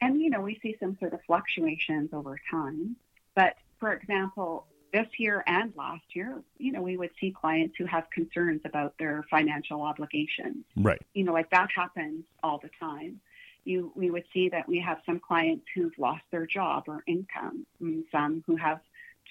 And, 0.00 0.20
you 0.20 0.30
know, 0.30 0.40
we 0.40 0.58
see 0.62 0.76
some 0.78 0.96
sort 1.00 1.14
of 1.14 1.20
fluctuations 1.26 2.10
over 2.12 2.38
time. 2.50 2.96
But 3.34 3.54
for 3.78 3.92
example, 3.92 4.66
this 4.92 5.06
year 5.18 5.42
and 5.46 5.72
last 5.76 6.04
year, 6.14 6.42
you 6.58 6.72
know, 6.72 6.80
we 6.80 6.96
would 6.96 7.10
see 7.20 7.30
clients 7.30 7.74
who 7.76 7.84
have 7.86 8.08
concerns 8.10 8.60
about 8.64 8.94
their 8.98 9.24
financial 9.30 9.82
obligations. 9.82 10.64
Right. 10.76 11.00
You 11.14 11.24
know, 11.24 11.32
like 11.32 11.50
that 11.50 11.68
happens 11.74 12.24
all 12.42 12.58
the 12.58 12.70
time. 12.80 13.20
You, 13.64 13.92
we 13.94 14.10
would 14.10 14.24
see 14.32 14.48
that 14.50 14.68
we 14.68 14.78
have 14.78 14.98
some 15.04 15.18
clients 15.18 15.66
who've 15.74 15.98
lost 15.98 16.22
their 16.30 16.46
job 16.46 16.84
or 16.86 17.02
income, 17.06 17.66
some 18.12 18.44
who 18.46 18.56
have 18.56 18.80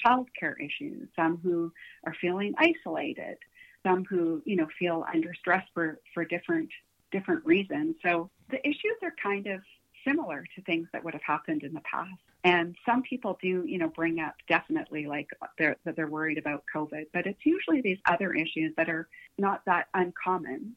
childcare 0.05 0.55
issues, 0.59 1.07
some 1.15 1.37
who 1.41 1.71
are 2.05 2.13
feeling 2.19 2.53
isolated, 2.57 3.37
some 3.81 4.03
who, 4.05 4.41
you 4.45 4.57
know, 4.57 4.67
feel 4.77 5.05
under 5.11 5.33
stress 5.33 5.65
for, 5.73 5.99
for 6.13 6.25
different 6.25 6.69
different 7.11 7.45
reasons. 7.45 7.95
So 8.03 8.29
the 8.49 8.59
issues 8.67 8.97
are 9.01 9.13
kind 9.21 9.47
of 9.47 9.61
similar 10.05 10.45
to 10.55 10.61
things 10.61 10.87
that 10.93 11.03
would 11.03 11.13
have 11.13 11.23
happened 11.23 11.63
in 11.63 11.73
the 11.73 11.81
past. 11.81 12.11
And 12.43 12.75
some 12.85 13.01
people 13.01 13.37
do, 13.41 13.63
you 13.65 13.77
know, 13.77 13.89
bring 13.89 14.19
up 14.19 14.35
definitely 14.47 15.07
like 15.07 15.27
they're, 15.57 15.75
that 15.83 15.95
they're 15.95 16.07
worried 16.07 16.37
about 16.37 16.63
COVID, 16.73 17.07
but 17.11 17.25
it's 17.25 17.43
usually 17.43 17.81
these 17.81 17.97
other 18.05 18.33
issues 18.33 18.73
that 18.77 18.87
are 18.89 19.07
not 19.37 19.65
that 19.65 19.87
uncommon. 19.93 20.75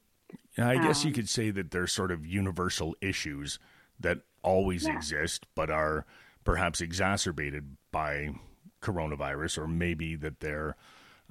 Yeah, 0.56 0.68
I 0.68 0.78
guess 0.78 1.04
um, 1.04 1.08
you 1.08 1.14
could 1.14 1.28
say 1.28 1.50
that 1.50 1.70
they're 1.70 1.86
sort 1.86 2.10
of 2.10 2.26
universal 2.26 2.96
issues 3.00 3.58
that 4.00 4.20
always 4.42 4.86
yeah. 4.86 4.96
exist, 4.96 5.46
but 5.54 5.70
are 5.70 6.06
perhaps 6.44 6.80
exacerbated 6.80 7.76
by 7.92 8.30
coronavirus, 8.80 9.58
or 9.58 9.68
maybe 9.68 10.16
that 10.16 10.40
they're 10.40 10.76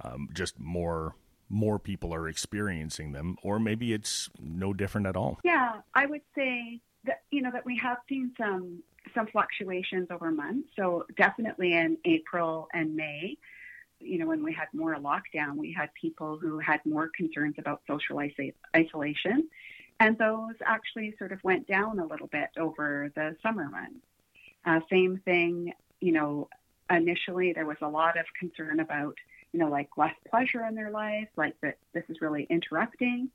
um, 0.04 0.30
just 0.34 0.60
more 0.60 1.16
more 1.50 1.80
people 1.80 2.13
are 2.13 2.27
experiencing 2.27 3.13
them, 3.13 3.38
or 3.42 3.58
maybe 3.58 3.94
it's 3.94 4.30
no 4.39 4.74
different 4.74 5.08
at 5.08 5.16
all. 5.16 5.39
Yeah, 5.46 5.75
I 5.96 6.06
would 6.06 6.22
say 6.36 6.82
that 7.08 7.24
you 7.32 7.42
know 7.42 7.52
that 7.52 7.66
we 7.66 7.78
have 7.78 7.98
seen 8.08 8.32
some 8.38 8.84
some 9.16 9.28
fluctuations 9.28 10.08
over 10.12 10.32
months. 10.32 10.70
So 10.76 11.06
definitely 11.16 11.74
in 11.74 11.98
April 12.06 12.68
and 12.74 12.96
May, 12.96 13.38
you 14.00 14.20
know, 14.20 14.28
when 14.28 14.44
we 14.44 14.54
had 14.54 14.68
more 14.74 14.96
lockdown, 14.96 15.56
we 15.56 15.72
had 15.72 15.90
people 15.94 16.38
who 16.38 16.60
had 16.60 16.86
more 16.86 17.10
concerns 17.16 17.56
about 17.58 17.82
social 17.88 18.20
isolation, 18.76 19.48
and 20.00 20.18
those 20.18 20.56
actually 20.66 21.16
sort 21.18 21.32
of 21.32 21.44
went 21.44 21.68
down 21.68 22.00
a 22.00 22.06
little 22.06 22.28
bit 22.28 22.50
over 22.58 23.12
the 23.16 23.36
summer 23.42 23.70
months. 23.70 24.06
Uh, 24.66 24.80
same 24.90 25.22
thing, 25.24 25.74
you 26.02 26.12
know, 26.12 26.50
initially 26.90 27.54
there 27.54 27.66
was 27.66 27.78
a 27.82 27.88
lot 27.88 28.18
of 28.18 28.26
concern 28.40 28.80
about, 28.80 29.16
you 29.54 29.60
know, 29.60 29.70
like 29.70 29.90
less 29.98 30.16
pleasure 30.30 30.66
in 30.66 30.76
their 30.76 30.92
life, 30.92 31.30
like 31.36 31.56
that 31.62 31.78
this 31.94 32.04
is 32.10 32.22
really 32.22 32.46
interrupting. 32.50 33.30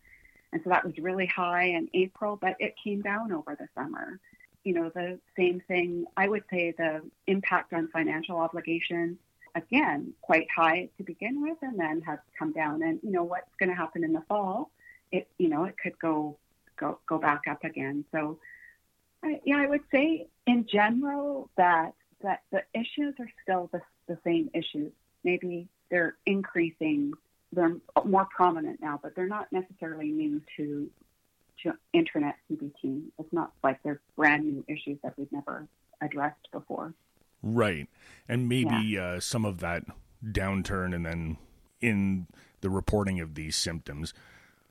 And 0.52 0.60
so 0.62 0.70
that 0.70 0.84
was 0.84 0.96
really 0.98 1.26
high 1.26 1.64
in 1.64 1.88
April, 1.94 2.36
but 2.40 2.56
it 2.58 2.74
came 2.82 3.00
down 3.00 3.32
over 3.32 3.56
the 3.58 3.68
summer. 3.74 4.20
You 4.64 4.74
know, 4.74 4.90
the 4.90 5.18
same 5.36 5.60
thing, 5.66 6.04
I 6.16 6.28
would 6.28 6.44
say 6.50 6.72
the 6.76 7.02
impact 7.26 7.72
on 7.72 7.88
financial 7.88 8.36
obligations, 8.36 9.16
again, 9.54 10.12
quite 10.20 10.46
high 10.54 10.88
to 10.98 11.02
begin 11.02 11.42
with, 11.42 11.56
and 11.62 11.78
then 11.78 12.02
has 12.02 12.18
come 12.38 12.52
down. 12.52 12.82
And, 12.82 13.00
you 13.02 13.10
know, 13.10 13.24
what's 13.24 13.50
going 13.58 13.70
to 13.70 13.74
happen 13.74 14.04
in 14.04 14.12
the 14.12 14.22
fall, 14.28 14.70
it, 15.10 15.26
you 15.38 15.48
know, 15.48 15.64
it 15.64 15.76
could 15.82 15.98
go, 15.98 16.36
go, 16.76 16.98
go 17.08 17.18
back 17.18 17.42
up 17.50 17.64
again. 17.64 18.04
So, 18.12 18.38
I, 19.24 19.40
yeah, 19.44 19.56
I 19.56 19.66
would 19.66 19.84
say 19.90 20.26
in 20.46 20.66
general 20.70 21.48
that, 21.56 21.94
that 22.22 22.42
the 22.50 22.62
issues 22.74 23.14
are 23.18 23.30
still 23.42 23.70
the, 23.72 23.80
the 24.06 24.18
same 24.24 24.50
issues. 24.54 24.92
Maybe 25.24 25.68
they're 25.90 26.16
increasing 26.26 27.12
they're 27.52 27.76
more 28.04 28.26
prominent 28.34 28.80
now, 28.80 28.98
but 29.02 29.14
they're 29.14 29.28
not 29.28 29.52
necessarily 29.52 30.10
new 30.10 30.40
to 30.56 30.90
to 31.62 31.74
internet 31.92 32.36
CBT. 32.50 33.02
It's 33.18 33.32
not 33.32 33.52
like 33.62 33.82
they're 33.82 34.00
brand 34.16 34.44
new 34.44 34.64
issues 34.66 34.98
that 35.02 35.14
we've 35.16 35.30
never 35.30 35.68
addressed 36.00 36.50
before. 36.50 36.94
Right, 37.42 37.88
and 38.28 38.48
maybe 38.48 38.76
yeah. 38.84 39.04
uh, 39.04 39.20
some 39.20 39.44
of 39.44 39.60
that 39.60 39.84
downturn, 40.24 40.94
and 40.94 41.04
then 41.04 41.36
in 41.80 42.26
the 42.60 42.70
reporting 42.70 43.20
of 43.20 43.34
these 43.34 43.56
symptoms, 43.56 44.14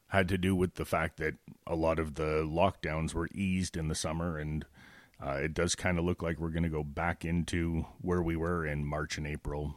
had 0.08 0.28
to 0.30 0.38
do 0.38 0.56
with 0.56 0.76
the 0.76 0.86
fact 0.86 1.18
that 1.18 1.36
a 1.68 1.76
lot 1.76 2.00
of 2.00 2.16
the 2.16 2.44
lockdowns 2.44 3.14
were 3.14 3.30
eased 3.34 3.78
in 3.78 3.90
the 3.90 3.96
summer, 3.96 4.38
and 4.38 4.66
uh, 5.24 5.34
it 5.34 5.54
does 5.54 5.76
kind 5.76 6.00
of 6.00 6.06
look 6.06 6.22
like 6.22 6.40
we're 6.40 6.50
going 6.50 6.64
to 6.64 6.70
go 6.70 6.84
back 6.84 7.24
into 7.24 7.86
where 8.02 8.22
we 8.22 8.36
were 8.36 8.66
in 8.66 8.86
March 8.86 9.18
and 9.18 9.28
April 9.28 9.76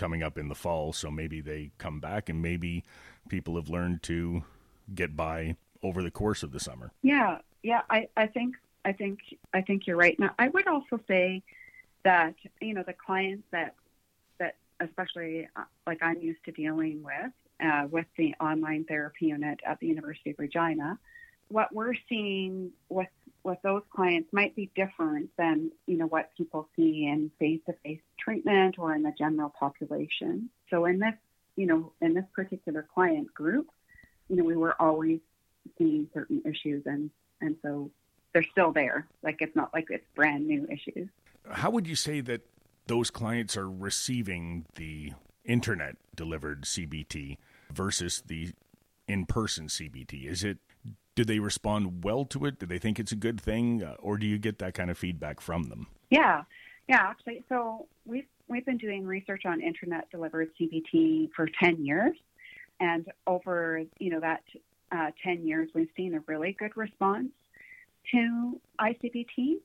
coming 0.00 0.22
up 0.22 0.38
in 0.38 0.48
the 0.48 0.54
fall. 0.54 0.94
So 0.94 1.10
maybe 1.10 1.42
they 1.42 1.72
come 1.76 2.00
back 2.00 2.30
and 2.30 2.40
maybe 2.40 2.84
people 3.28 3.56
have 3.56 3.68
learned 3.68 4.02
to 4.04 4.42
get 4.94 5.14
by 5.14 5.56
over 5.82 6.02
the 6.02 6.10
course 6.10 6.42
of 6.42 6.52
the 6.52 6.58
summer. 6.58 6.90
Yeah, 7.02 7.38
yeah, 7.62 7.82
I, 7.90 8.08
I 8.16 8.26
think 8.26 8.56
I 8.84 8.92
think 8.92 9.18
I 9.52 9.60
think 9.60 9.86
you're 9.86 9.98
right. 9.98 10.18
Now, 10.18 10.34
I 10.38 10.48
would 10.48 10.66
also 10.66 10.98
say 11.06 11.42
that 12.02 12.34
you 12.62 12.72
know 12.72 12.82
the 12.82 12.94
clients 12.94 13.44
that 13.52 13.74
that 14.38 14.56
especially 14.80 15.46
uh, 15.54 15.64
like 15.86 15.98
I'm 16.02 16.20
used 16.20 16.42
to 16.46 16.52
dealing 16.52 17.02
with 17.02 17.32
uh, 17.62 17.86
with 17.90 18.06
the 18.16 18.34
online 18.40 18.84
therapy 18.84 19.26
unit 19.26 19.60
at 19.66 19.78
the 19.80 19.86
University 19.86 20.30
of 20.30 20.38
Regina, 20.38 20.98
what 21.48 21.74
we're 21.74 21.94
seeing 22.08 22.70
with 22.88 23.08
with 23.42 23.58
those 23.62 23.82
clients 23.90 24.32
might 24.32 24.54
be 24.54 24.70
different 24.74 25.30
than 25.36 25.70
you 25.86 25.96
know 25.96 26.06
what 26.06 26.30
people 26.36 26.68
see 26.76 27.06
in 27.06 27.30
face-to-face 27.38 28.00
treatment 28.18 28.78
or 28.78 28.94
in 28.94 29.02
the 29.02 29.12
general 29.18 29.52
population. 29.58 30.50
So 30.68 30.84
in 30.84 30.98
this 30.98 31.14
you 31.56 31.66
know 31.66 31.92
in 32.00 32.14
this 32.14 32.24
particular 32.34 32.86
client 32.94 33.32
group, 33.34 33.68
you 34.28 34.36
know 34.36 34.44
we 34.44 34.56
were 34.56 34.80
always 34.80 35.20
seeing 35.78 36.08
certain 36.12 36.42
issues 36.44 36.82
and 36.86 37.10
and 37.40 37.56
so 37.62 37.90
they're 38.32 38.46
still 38.52 38.72
there. 38.72 39.06
Like 39.22 39.36
it's 39.40 39.56
not 39.56 39.72
like 39.72 39.86
it's 39.90 40.04
brand 40.14 40.46
new 40.46 40.66
issues. 40.70 41.08
How 41.50 41.70
would 41.70 41.86
you 41.86 41.96
say 41.96 42.20
that 42.20 42.42
those 42.86 43.10
clients 43.10 43.56
are 43.56 43.68
receiving 43.68 44.66
the 44.74 45.12
internet 45.44 45.96
delivered 46.14 46.62
CBT 46.62 47.38
versus 47.72 48.22
the 48.26 48.52
in 49.10 49.26
person 49.26 49.66
CBT? 49.66 50.26
Is 50.26 50.44
it 50.44 50.58
do 51.16 51.24
they 51.24 51.38
respond 51.38 52.04
well 52.04 52.24
to 52.24 52.46
it? 52.46 52.58
Do 52.60 52.66
they 52.66 52.78
think 52.78 52.98
it's 52.98 53.12
a 53.12 53.16
good 53.16 53.40
thing, 53.40 53.82
uh, 53.82 53.96
or 53.98 54.16
do 54.16 54.26
you 54.26 54.38
get 54.38 54.58
that 54.60 54.74
kind 54.74 54.90
of 54.90 54.96
feedback 54.96 55.40
from 55.40 55.64
them? 55.64 55.88
Yeah, 56.08 56.44
yeah, 56.88 57.00
actually. 57.02 57.44
So 57.48 57.86
we've 58.06 58.28
we've 58.48 58.64
been 58.64 58.78
doing 58.78 59.06
research 59.06 59.42
on 59.44 59.60
internet 59.60 60.10
delivered 60.10 60.50
CBT 60.58 61.30
for 61.34 61.48
ten 61.60 61.84
years, 61.84 62.16
and 62.78 63.06
over 63.26 63.82
you 63.98 64.10
know 64.10 64.20
that 64.20 64.42
uh, 64.92 65.10
ten 65.22 65.46
years, 65.46 65.68
we've 65.74 65.90
seen 65.96 66.14
a 66.14 66.20
really 66.26 66.56
good 66.58 66.76
response 66.76 67.30
to 68.12 68.60
iCBT. 68.80 69.56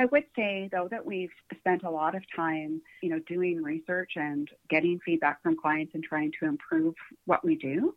I 0.00 0.06
would 0.06 0.24
say 0.34 0.68
though 0.72 0.88
that 0.90 1.04
we've 1.04 1.30
spent 1.58 1.82
a 1.82 1.90
lot 1.90 2.14
of 2.14 2.22
time, 2.34 2.82
you 3.02 3.10
know, 3.10 3.20
doing 3.20 3.62
research 3.62 4.12
and 4.16 4.48
getting 4.68 4.98
feedback 5.04 5.42
from 5.42 5.56
clients 5.56 5.94
and 5.94 6.02
trying 6.02 6.32
to 6.40 6.46
improve 6.46 6.94
what 7.26 7.44
we 7.44 7.54
do. 7.54 7.94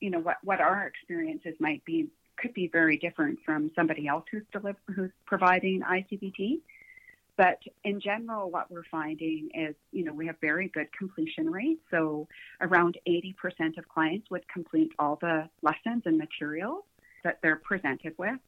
You 0.00 0.10
know, 0.10 0.20
what, 0.20 0.36
what 0.42 0.60
our 0.60 0.86
experiences 0.86 1.54
might 1.60 1.84
be 1.84 2.08
could 2.36 2.52
be 2.52 2.68
very 2.68 2.98
different 2.98 3.38
from 3.44 3.70
somebody 3.76 4.06
else 4.08 4.24
who's 4.30 4.42
deliver, 4.52 4.78
who's 4.94 5.10
providing 5.24 5.82
iCBT. 5.82 6.60
But 7.36 7.58
in 7.82 8.00
general, 8.00 8.50
what 8.50 8.70
we're 8.70 8.84
finding 8.90 9.50
is, 9.54 9.74
you 9.92 10.04
know, 10.04 10.12
we 10.12 10.26
have 10.26 10.36
very 10.40 10.68
good 10.68 10.86
completion 10.96 11.50
rates. 11.50 11.80
So 11.90 12.28
around 12.60 12.98
80% 13.08 13.34
of 13.76 13.88
clients 13.88 14.30
would 14.30 14.46
complete 14.48 14.92
all 14.98 15.18
the 15.20 15.48
lessons 15.62 16.02
and 16.06 16.16
materials 16.16 16.84
that 17.24 17.38
they're 17.42 17.60
presented 17.64 18.14
with. 18.18 18.38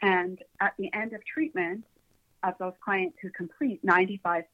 And 0.00 0.38
at 0.60 0.72
the 0.78 0.90
end 0.94 1.12
of 1.12 1.20
treatment, 1.26 1.84
of 2.42 2.54
those 2.58 2.72
clients 2.84 3.16
who 3.22 3.30
complete, 3.30 3.84
95% 3.86 4.44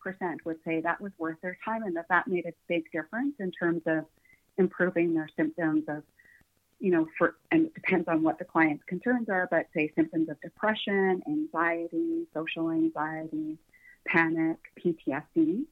would 0.44 0.58
say 0.64 0.80
that 0.80 1.00
was 1.00 1.12
worth 1.18 1.40
their 1.40 1.56
time 1.64 1.82
and 1.84 1.96
that 1.96 2.06
that 2.10 2.26
made 2.28 2.46
a 2.46 2.52
big 2.68 2.84
difference 2.92 3.34
in 3.38 3.50
terms 3.50 3.82
of 3.86 4.04
improving 4.58 5.14
their 5.14 5.28
symptoms 5.36 5.84
of, 5.88 6.02
you 6.80 6.90
know, 6.92 7.06
for, 7.16 7.36
and 7.50 7.66
it 7.66 7.74
depends 7.74 8.08
on 8.08 8.22
what 8.22 8.38
the 8.38 8.44
client's 8.44 8.84
concerns 8.84 9.28
are, 9.28 9.48
but 9.50 9.66
say 9.74 9.92
symptoms 9.96 10.28
of 10.28 10.40
depression, 10.40 11.22
anxiety, 11.26 12.26
social 12.32 12.70
anxiety, 12.70 13.58
panic, 14.06 14.58
PTSD. 14.78 15.64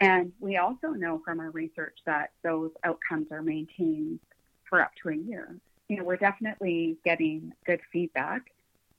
And 0.00 0.32
we 0.40 0.56
also 0.56 0.88
know 0.88 1.22
from 1.24 1.40
our 1.40 1.50
research 1.50 1.98
that 2.06 2.30
those 2.42 2.70
outcomes 2.84 3.28
are 3.30 3.42
maintained 3.42 4.20
for 4.68 4.80
up 4.80 4.90
to 5.02 5.10
a 5.10 5.14
year. 5.14 5.56
You 5.88 5.98
know, 5.98 6.04
we're 6.04 6.16
definitely 6.16 6.96
getting 7.04 7.52
good 7.66 7.80
feedback 7.92 8.42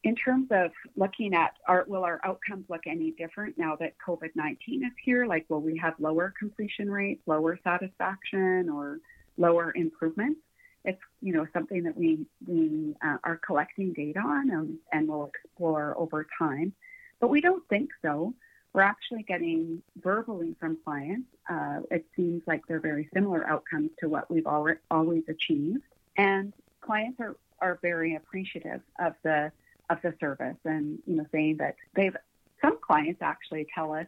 in 0.04 0.16
terms 0.16 0.48
of 0.52 0.72
looking 0.96 1.34
at 1.34 1.54
our, 1.68 1.86
will 1.88 2.04
our 2.04 2.20
outcomes 2.24 2.66
look 2.70 2.82
any 2.88 3.12
different 3.12 3.58
now 3.58 3.76
that 3.78 3.94
COVID 4.06 4.32
19 4.36 4.84
is 4.86 4.92
here? 5.04 5.26
Like, 5.26 5.46
will 5.50 5.62
we 5.62 5.78
have 5.78 5.94
lower 6.00 6.34
completion 6.38 6.90
rates, 6.90 7.22
lower 7.26 7.58
satisfaction, 7.64 8.70
or 8.70 9.00
lower 9.38 9.72
improvements? 9.76 10.42
It's 10.86 11.02
you 11.22 11.34
know 11.34 11.48
something 11.54 11.84
that 11.84 11.96
we 11.98 12.26
we 12.46 12.96
uh, 13.04 13.18
are 13.24 13.38
collecting 13.38 13.94
data 13.94 14.20
on 14.20 14.50
and, 14.50 14.78
and 14.92 15.08
will 15.08 15.32
explore 15.34 15.96
over 15.98 16.28
time, 16.38 16.74
but 17.20 17.30
we 17.30 17.42
don't 17.42 17.68
think 17.70 17.92
so. 18.02 18.34
We're 18.74 18.82
actually 18.82 19.24
getting 19.24 19.84
verbally 20.02 20.56
from 20.60 20.78
clients. 20.84 21.28
Uh, 21.48 21.82
it 21.92 22.06
seems 22.16 22.42
like 22.48 22.66
they're 22.68 22.80
very 22.80 23.08
similar 23.14 23.48
outcomes 23.48 23.92
to 24.00 24.10
what 24.10 24.30
we've 24.32 24.48
always 24.48 25.24
achieved, 25.30 25.84
and 26.18 26.54
clients 26.82 27.20
are 27.20 27.36
are 27.62 27.80
very 27.82 28.16
appreciative 28.16 28.82
of 29.00 29.14
the 29.24 29.52
of 29.90 30.02
the 30.02 30.14
service 30.20 30.58
and, 30.66 31.00
you 31.06 31.16
know, 31.16 31.26
saying 31.32 31.58
that 31.58 31.76
they've, 31.96 32.16
some 32.62 32.78
clients 32.82 33.22
actually 33.22 33.68
tell 33.74 33.94
us 33.94 34.08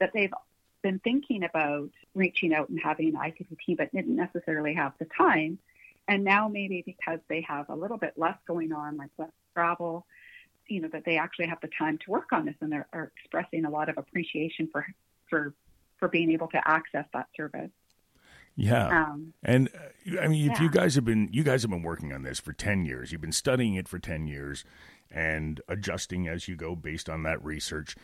that 0.00 0.10
they've 0.14 0.32
been 0.82 0.98
thinking 0.98 1.44
about 1.44 1.90
reaching 2.14 2.52
out 2.52 2.68
and 2.68 2.80
having 2.82 3.12
iCBT, 3.12 3.76
but 3.76 3.92
didn't 3.92 4.16
necessarily 4.16 4.74
have 4.74 4.92
the 4.98 5.06
time. 5.16 5.58
And 6.08 6.24
now 6.24 6.48
maybe 6.48 6.82
because 6.84 7.20
they 7.28 7.44
have 7.48 7.68
a 7.68 7.76
little 7.76 7.96
bit 7.96 8.14
less 8.16 8.36
going 8.46 8.72
on, 8.72 8.96
like 8.96 9.10
less 9.18 9.30
travel, 9.54 10.06
you 10.68 10.80
know, 10.80 10.88
that 10.92 11.04
they 11.04 11.16
actually 11.16 11.46
have 11.46 11.60
the 11.60 11.70
time 11.78 11.98
to 12.04 12.10
work 12.10 12.32
on 12.32 12.44
this 12.44 12.54
and 12.60 12.72
they're 12.72 12.88
are 12.92 13.12
expressing 13.16 13.64
a 13.64 13.70
lot 13.70 13.88
of 13.88 13.98
appreciation 13.98 14.68
for, 14.72 14.86
for, 15.28 15.54
for 15.98 16.08
being 16.08 16.32
able 16.32 16.48
to 16.48 16.60
access 16.68 17.04
that 17.12 17.26
service. 17.36 17.70
Yeah. 18.56 19.04
Um, 19.04 19.32
and 19.42 19.68
uh, 19.74 20.20
I 20.20 20.28
mean, 20.28 20.50
if 20.50 20.58
yeah. 20.58 20.64
you 20.64 20.70
guys 20.70 20.94
have 20.96 21.04
been, 21.04 21.28
you 21.32 21.42
guys 21.42 21.62
have 21.62 21.70
been 21.70 21.82
working 21.82 22.12
on 22.12 22.22
this 22.22 22.40
for 22.40 22.52
10 22.52 22.84
years, 22.84 23.12
you've 23.12 23.20
been 23.20 23.32
studying 23.32 23.74
it 23.76 23.88
for 23.88 23.98
10 23.98 24.26
years 24.26 24.64
and 25.10 25.60
adjusting 25.68 26.28
as 26.28 26.48
you 26.48 26.56
go 26.56 26.74
based 26.74 27.08
on 27.08 27.22
that 27.22 27.42
research. 27.44 27.96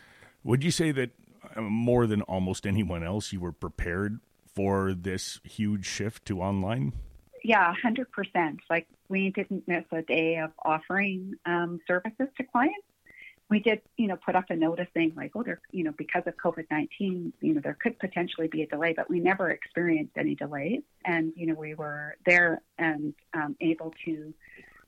Would 0.45 0.65
you 0.65 0.71
say 0.71 0.93
that 0.93 1.11
uh, 1.57 1.61
more 1.61 2.07
than 2.07 2.23
almost 2.23 2.67
anyone 2.67 3.03
else, 3.03 3.33
you 3.33 3.41
were 3.41 3.53
prepared 3.53 4.21
for 4.55 4.95
this 4.95 5.41
huge 5.45 5.87
shift 5.87 6.25
to 6.27 6.41
online? 6.41 6.93
Yeah, 7.49 7.73
100%. 7.83 8.59
Like, 8.69 8.87
we 9.09 9.31
didn't 9.31 9.67
miss 9.67 9.85
a 9.91 10.03
day 10.03 10.37
of 10.37 10.51
offering 10.63 11.33
um, 11.47 11.81
services 11.87 12.29
to 12.37 12.45
clients. 12.45 12.87
We 13.49 13.61
did, 13.61 13.81
you 13.97 14.07
know, 14.07 14.17
put 14.17 14.37
up 14.37 14.51
a 14.51 14.55
notice 14.57 14.89
saying 14.93 15.15
like, 15.17 15.31
oh, 15.35 15.43
there, 15.43 15.59
you 15.73 15.83
know, 15.83 15.95
because 15.97 16.25
of 16.27 16.35
COVID 16.37 16.67
nineteen, 16.71 17.33
you 17.41 17.55
know, 17.55 17.63
there 17.65 17.79
could 17.83 17.99
potentially 17.99 18.49
be 18.49 18.61
a 18.65 18.67
delay, 18.67 18.93
but 18.95 19.09
we 19.09 19.19
never 19.19 19.49
experienced 19.49 20.13
any 20.19 20.35
delays, 20.35 20.83
and 21.07 21.33
you 21.35 21.47
know, 21.47 21.55
we 21.55 21.73
were 21.73 22.19
there 22.27 22.61
and 22.77 23.15
um, 23.33 23.57
able 23.63 23.95
to 24.05 24.35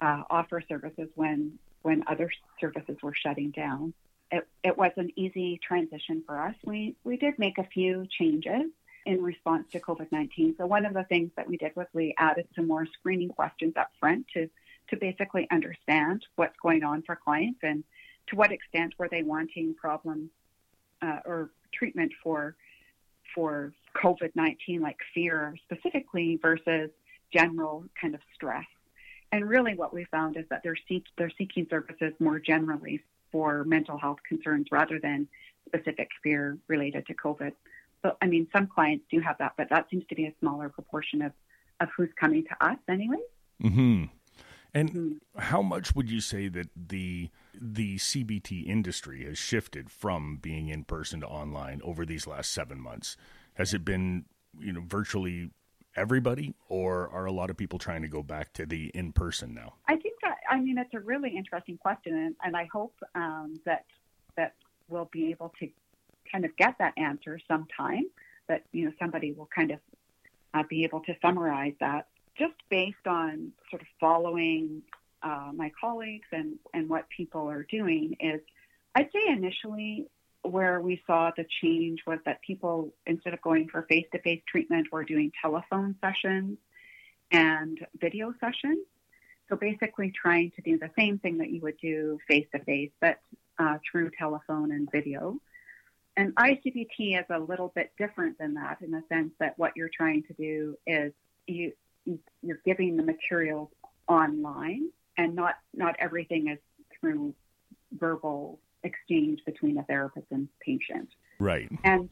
uh, 0.02 0.24
offer 0.28 0.62
services 0.68 1.08
when 1.14 1.58
when 1.80 2.04
other 2.06 2.30
services 2.60 2.98
were 3.02 3.14
shutting 3.14 3.52
down. 3.52 3.94
It, 4.30 4.46
it 4.62 4.76
was 4.76 4.92
an 4.98 5.10
easy 5.16 5.58
transition 5.66 6.22
for 6.26 6.38
us. 6.38 6.54
We, 6.62 6.94
we 7.02 7.16
did 7.16 7.38
make 7.38 7.56
a 7.56 7.64
few 7.64 8.06
changes 8.18 8.70
in 9.10 9.22
response 9.22 9.66
to 9.72 9.80
COVID 9.80 10.10
19. 10.10 10.54
So, 10.58 10.66
one 10.66 10.86
of 10.86 10.94
the 10.94 11.04
things 11.04 11.30
that 11.36 11.48
we 11.48 11.56
did 11.56 11.72
was 11.76 11.86
we 11.92 12.14
added 12.18 12.46
some 12.54 12.66
more 12.66 12.86
screening 12.86 13.28
questions 13.28 13.74
up 13.76 13.90
front 13.98 14.26
to, 14.34 14.48
to 14.88 14.96
basically 14.96 15.46
understand 15.50 16.24
what's 16.36 16.56
going 16.62 16.84
on 16.84 17.02
for 17.02 17.16
clients 17.16 17.60
and 17.62 17.84
to 18.28 18.36
what 18.36 18.52
extent 18.52 18.94
were 18.98 19.08
they 19.08 19.22
wanting 19.22 19.74
problem 19.74 20.30
uh, 21.02 21.18
or 21.24 21.50
treatment 21.72 22.12
for 22.22 22.56
for 23.34 23.72
COVID 23.96 24.30
19, 24.34 24.80
like 24.80 24.98
fear 25.14 25.56
specifically, 25.64 26.38
versus 26.42 26.90
general 27.32 27.84
kind 28.00 28.14
of 28.14 28.20
stress 28.34 28.66
and 29.32 29.48
really, 29.48 29.74
what 29.74 29.94
we 29.94 30.04
found 30.04 30.36
is 30.36 30.44
that 30.50 30.62
they're, 30.62 30.76
seek, 30.88 31.04
they're 31.16 31.30
seeking 31.38 31.66
services 31.70 32.12
more 32.18 32.38
generally 32.40 33.00
for 33.30 33.64
mental 33.64 33.96
health 33.96 34.18
concerns 34.28 34.66
rather 34.72 34.98
than 34.98 35.28
specific 35.66 36.08
fear 36.22 36.58
related 36.66 37.06
to 37.06 37.14
COVID. 37.14 37.52
So, 38.02 38.16
I 38.22 38.26
mean, 38.26 38.46
some 38.52 38.66
clients 38.66 39.04
do 39.10 39.20
have 39.20 39.36
that, 39.38 39.52
but 39.56 39.68
that 39.70 39.88
seems 39.90 40.04
to 40.08 40.14
be 40.14 40.26
a 40.26 40.34
smaller 40.40 40.68
proportion 40.68 41.22
of, 41.22 41.32
of 41.80 41.88
who's 41.96 42.08
coming 42.18 42.44
to 42.44 42.66
us 42.66 42.78
anyway. 42.88 43.18
Hmm. 43.60 44.04
And 44.72 44.90
mm-hmm. 44.90 45.40
how 45.40 45.62
much 45.62 45.94
would 45.94 46.10
you 46.10 46.20
say 46.20 46.48
that 46.48 46.68
the 46.76 47.28
the 47.60 47.96
CBT 47.96 48.66
industry 48.66 49.24
has 49.24 49.36
shifted 49.36 49.90
from 49.90 50.38
being 50.40 50.68
in 50.68 50.84
person 50.84 51.20
to 51.20 51.26
online 51.26 51.80
over 51.82 52.06
these 52.06 52.26
last 52.26 52.52
seven 52.52 52.80
months? 52.80 53.16
Has 53.54 53.74
it 53.74 53.84
been 53.84 54.26
you 54.58 54.72
know 54.72 54.82
virtually 54.86 55.50
everybody, 55.96 56.54
or 56.68 57.08
are 57.08 57.26
a 57.26 57.32
lot 57.32 57.50
of 57.50 57.56
people 57.56 57.78
trying 57.78 58.02
to 58.02 58.08
go 58.08 58.22
back 58.22 58.52
to 58.54 58.66
the 58.66 58.90
in 58.94 59.12
person 59.12 59.54
now? 59.54 59.74
I 59.88 59.96
think 59.96 60.14
that 60.22 60.36
I 60.48 60.60
mean 60.60 60.78
it's 60.78 60.94
a 60.94 61.00
really 61.00 61.36
interesting 61.36 61.76
question, 61.76 62.14
and, 62.16 62.36
and 62.44 62.56
I 62.56 62.68
hope 62.72 62.94
um, 63.14 63.60
that 63.64 63.84
that 64.36 64.54
we'll 64.88 65.08
be 65.12 65.30
able 65.30 65.52
to 65.58 65.68
kind 66.30 66.44
of 66.44 66.56
get 66.56 66.76
that 66.78 66.94
answer 66.96 67.38
sometime. 67.48 68.04
but 68.48 68.62
you 68.72 68.84
know 68.84 68.92
somebody 68.98 69.32
will 69.32 69.48
kind 69.54 69.70
of 69.70 69.78
uh, 70.54 70.62
be 70.68 70.84
able 70.84 71.00
to 71.00 71.14
summarize 71.22 71.74
that 71.80 72.08
just 72.36 72.54
based 72.68 73.06
on 73.06 73.52
sort 73.70 73.82
of 73.82 73.88
following 74.00 74.82
uh, 75.22 75.50
my 75.54 75.70
colleagues 75.80 76.26
and 76.32 76.58
and 76.74 76.88
what 76.88 77.04
people 77.16 77.48
are 77.48 77.66
doing 77.70 78.16
is 78.20 78.40
I'd 78.94 79.10
say 79.12 79.32
initially 79.32 80.06
where 80.42 80.80
we 80.80 81.02
saw 81.06 81.30
the 81.36 81.44
change 81.62 82.00
was 82.06 82.18
that 82.24 82.40
people, 82.40 82.92
instead 83.06 83.34
of 83.34 83.42
going 83.42 83.68
for 83.68 83.82
face 83.82 84.06
to 84.12 84.20
face 84.22 84.40
treatment, 84.48 84.88
were 84.90 85.04
doing 85.04 85.30
telephone 85.40 85.94
sessions 86.00 86.56
and 87.30 87.78
video 88.00 88.32
sessions. 88.40 88.86
So 89.48 89.56
basically, 89.56 90.12
trying 90.12 90.52
to 90.56 90.62
do 90.62 90.78
the 90.78 90.90
same 90.98 91.18
thing 91.18 91.38
that 91.38 91.50
you 91.50 91.60
would 91.60 91.76
do 91.78 92.18
face 92.28 92.46
to 92.54 92.64
face, 92.64 92.90
but 93.00 93.20
uh, 93.58 93.78
through 93.90 94.10
telephone 94.18 94.72
and 94.72 94.88
video. 94.90 95.38
And 96.20 96.34
ICBT 96.34 97.18
is 97.18 97.24
a 97.30 97.38
little 97.38 97.72
bit 97.74 97.92
different 97.96 98.36
than 98.36 98.52
that 98.52 98.82
in 98.82 98.90
the 98.90 99.02
sense 99.08 99.30
that 99.40 99.58
what 99.58 99.72
you're 99.74 99.88
trying 99.88 100.22
to 100.24 100.34
do 100.34 100.76
is 100.86 101.14
you 101.46 101.72
you're 102.42 102.60
giving 102.66 102.98
the 102.98 103.02
materials 103.02 103.70
online, 104.06 104.90
and 105.16 105.34
not 105.34 105.54
not 105.72 105.96
everything 105.98 106.48
is 106.48 106.58
through 107.00 107.34
verbal 107.98 108.58
exchange 108.82 109.40
between 109.46 109.78
a 109.78 109.82
therapist 109.84 110.26
and 110.30 110.46
patient. 110.60 111.08
Right. 111.38 111.70
And 111.84 112.10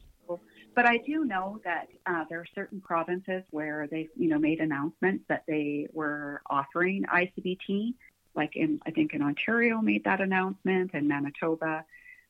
but 0.75 0.87
I 0.87 0.97
do 0.97 1.23
know 1.23 1.59
that 1.63 1.89
uh, 2.07 2.25
there 2.31 2.39
are 2.39 2.47
certain 2.55 2.81
provinces 2.81 3.43
where 3.51 3.87
they, 3.91 4.09
you 4.15 4.27
know, 4.27 4.39
made 4.39 4.59
announcements 4.59 5.23
that 5.29 5.43
they 5.47 5.87
were 5.93 6.41
offering 6.49 7.03
ICBT. 7.03 7.93
Like 8.33 8.55
in, 8.55 8.79
I 8.87 8.91
think 8.91 9.13
in 9.13 9.21
Ontario 9.21 9.81
made 9.81 10.03
that 10.05 10.19
announcement, 10.19 10.91
and 10.95 11.07
Manitoba, 11.07 11.85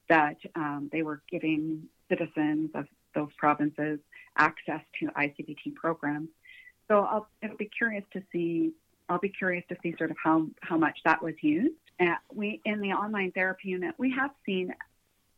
that 0.10 0.38
um, 0.56 0.90
they 0.92 1.04
were 1.04 1.22
giving 1.30 1.84
citizens 2.10 2.72
of 2.74 2.86
those 3.16 3.30
provinces 3.38 4.00
access 4.38 4.82
to 5.00 5.08
ICBT 5.08 5.76
programs. 5.76 6.30
So 6.88 7.00
I'll, 7.00 7.28
I'll 7.44 7.58
be 7.58 7.70
curious 7.78 8.04
to 8.14 8.22
see. 8.32 8.72
I'll 9.08 9.20
be 9.20 9.30
curious 9.30 9.64
to 9.70 9.76
see 9.82 9.96
sort 9.98 10.12
of 10.12 10.18
how 10.24 10.48
how 10.62 10.78
much 10.78 11.00
that 11.06 11.22
was 11.22 11.36
used. 11.42 11.76
Uh, 12.00 12.16
we 12.34 12.62
in 12.66 12.80
the 12.82 12.90
online 12.90 13.32
therapy 13.32 13.70
unit, 13.70 13.96
we 13.98 14.12
have 14.12 14.32
seen 14.46 14.74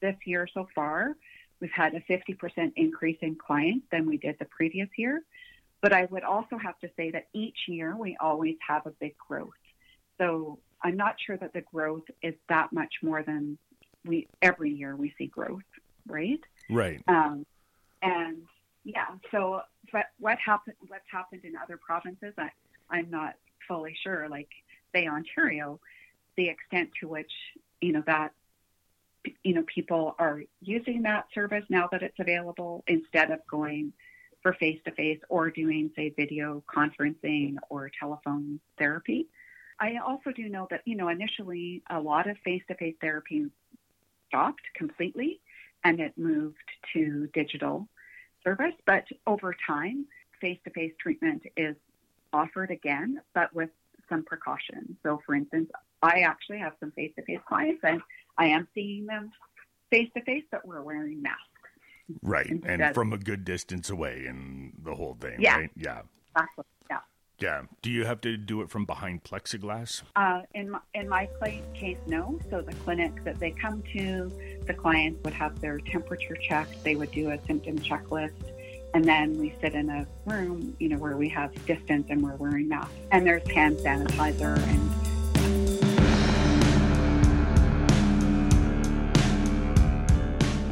this 0.01 0.15
year 0.25 0.47
so 0.53 0.67
far, 0.73 1.15
we've 1.59 1.71
had 1.71 1.93
a 1.93 2.01
50% 2.01 2.73
increase 2.75 3.17
in 3.21 3.35
clients 3.35 3.85
than 3.91 4.07
we 4.07 4.17
did 4.17 4.35
the 4.39 4.45
previous 4.45 4.89
year. 4.97 5.21
But 5.81 5.93
I 5.93 6.05
would 6.11 6.23
also 6.23 6.57
have 6.57 6.77
to 6.79 6.89
say 6.97 7.11
that 7.11 7.27
each 7.33 7.57
year 7.67 7.95
we 7.95 8.17
always 8.19 8.55
have 8.67 8.85
a 8.85 8.91
big 8.99 9.15
growth. 9.17 9.49
So 10.19 10.59
I'm 10.83 10.97
not 10.97 11.15
sure 11.25 11.37
that 11.37 11.53
the 11.53 11.61
growth 11.61 12.03
is 12.21 12.35
that 12.49 12.73
much 12.73 12.93
more 13.01 13.23
than 13.23 13.57
we 14.05 14.27
every 14.41 14.71
year 14.71 14.95
we 14.95 15.13
see 15.17 15.27
growth, 15.27 15.61
right? 16.07 16.39
Right. 16.69 17.01
Um, 17.07 17.45
and 18.01 18.43
yeah, 18.83 19.07
so 19.31 19.61
but 19.91 20.05
what 20.19 20.37
happened? 20.43 20.75
What's 20.87 21.05
happened 21.11 21.41
in 21.43 21.53
other 21.55 21.77
provinces? 21.77 22.33
I, 22.37 22.49
I'm 22.89 23.09
not 23.09 23.35
fully 23.67 23.95
sure. 24.03 24.27
Like 24.29 24.49
say 24.93 25.07
Ontario, 25.07 25.79
the 26.35 26.49
extent 26.49 26.89
to 27.01 27.07
which 27.07 27.31
you 27.79 27.93
know 27.93 28.03
that 28.07 28.33
you 29.43 29.53
know 29.53 29.63
people 29.73 30.15
are 30.17 30.41
using 30.61 31.03
that 31.03 31.25
service 31.33 31.63
now 31.69 31.87
that 31.91 32.01
it's 32.01 32.19
available 32.19 32.83
instead 32.87 33.31
of 33.31 33.39
going 33.49 33.93
for 34.41 34.53
face 34.53 34.79
to 34.85 34.91
face 34.91 35.19
or 35.29 35.51
doing 35.51 35.91
say 35.95 36.09
video 36.17 36.63
conferencing 36.73 37.55
or 37.69 37.91
telephone 37.99 38.59
therapy. 38.79 39.27
I 39.79 39.97
also 39.97 40.31
do 40.31 40.47
know 40.49 40.67
that 40.71 40.81
you 40.85 40.95
know 40.95 41.09
initially 41.09 41.83
a 41.89 41.99
lot 41.99 42.27
of 42.27 42.37
face 42.39 42.63
to 42.67 42.75
face 42.75 42.95
therapy 42.99 43.45
stopped 44.31 44.61
completely 44.75 45.41
and 45.83 45.99
it 45.99 46.17
moved 46.17 46.55
to 46.93 47.27
digital 47.33 47.87
service, 48.43 48.73
but 48.85 49.03
over 49.27 49.53
time 49.67 50.05
face 50.39 50.57
to 50.63 50.69
face 50.71 50.93
treatment 50.99 51.43
is 51.57 51.75
offered 52.33 52.71
again, 52.71 53.19
but 53.35 53.53
with 53.53 53.69
some 54.09 54.23
precautions. 54.23 54.95
So, 55.03 55.21
for 55.25 55.35
instance, 55.35 55.69
I 56.01 56.21
actually 56.21 56.59
have 56.59 56.73
some 56.79 56.91
face 56.91 57.11
to 57.17 57.23
face 57.23 57.39
clients 57.47 57.81
and 57.83 58.01
I 58.37 58.45
am 58.45 58.67
seeing 58.73 59.05
them 59.05 59.31
face 59.89 60.09
to 60.15 60.23
face, 60.23 60.43
but 60.49 60.65
we're 60.65 60.81
wearing 60.81 61.21
masks. 61.21 61.41
Right. 62.21 62.51
And 62.65 62.93
from 62.95 63.13
a 63.13 63.17
good 63.17 63.45
distance 63.45 63.89
away 63.89 64.25
and 64.27 64.73
the 64.83 64.95
whole 64.95 65.17
thing, 65.19 65.37
yeah. 65.39 65.57
right? 65.57 65.71
Yeah. 65.75 66.01
Exactly. 66.35 66.65
Yeah. 66.89 66.99
Yeah. 67.41 67.63
Do 67.81 67.89
you 67.89 68.05
have 68.05 68.21
to 68.21 68.37
do 68.37 68.61
it 68.61 68.69
from 68.69 68.85
behind 68.85 69.23
plexiglass? 69.23 70.03
Uh, 70.15 70.43
in 70.53 70.69
my, 70.69 70.79
in 70.93 71.09
my 71.09 71.27
case, 71.73 71.97
no. 72.05 72.39
So 72.51 72.61
the 72.61 72.75
clinic 72.75 73.23
that 73.23 73.39
they 73.39 73.49
come 73.49 73.81
to, 73.93 74.31
the 74.67 74.75
clients 74.75 75.23
would 75.23 75.33
have 75.33 75.59
their 75.59 75.79
temperature 75.79 76.35
checked. 76.35 76.83
They 76.83 76.95
would 76.95 77.11
do 77.11 77.31
a 77.31 77.39
symptom 77.47 77.79
checklist, 77.79 78.53
and 78.93 79.03
then 79.03 79.39
we 79.39 79.55
sit 79.59 79.73
in 79.73 79.89
a 79.89 80.05
room, 80.25 80.75
you 80.79 80.89
know, 80.89 80.97
where 80.97 81.17
we 81.17 81.29
have 81.29 81.53
distance 81.65 82.05
and 82.09 82.21
we're 82.21 82.35
wearing 82.35 82.69
masks. 82.69 82.93
And 83.11 83.25
there's 83.25 83.49
hand 83.49 83.77
sanitizer 83.77 84.57
and 84.57 84.91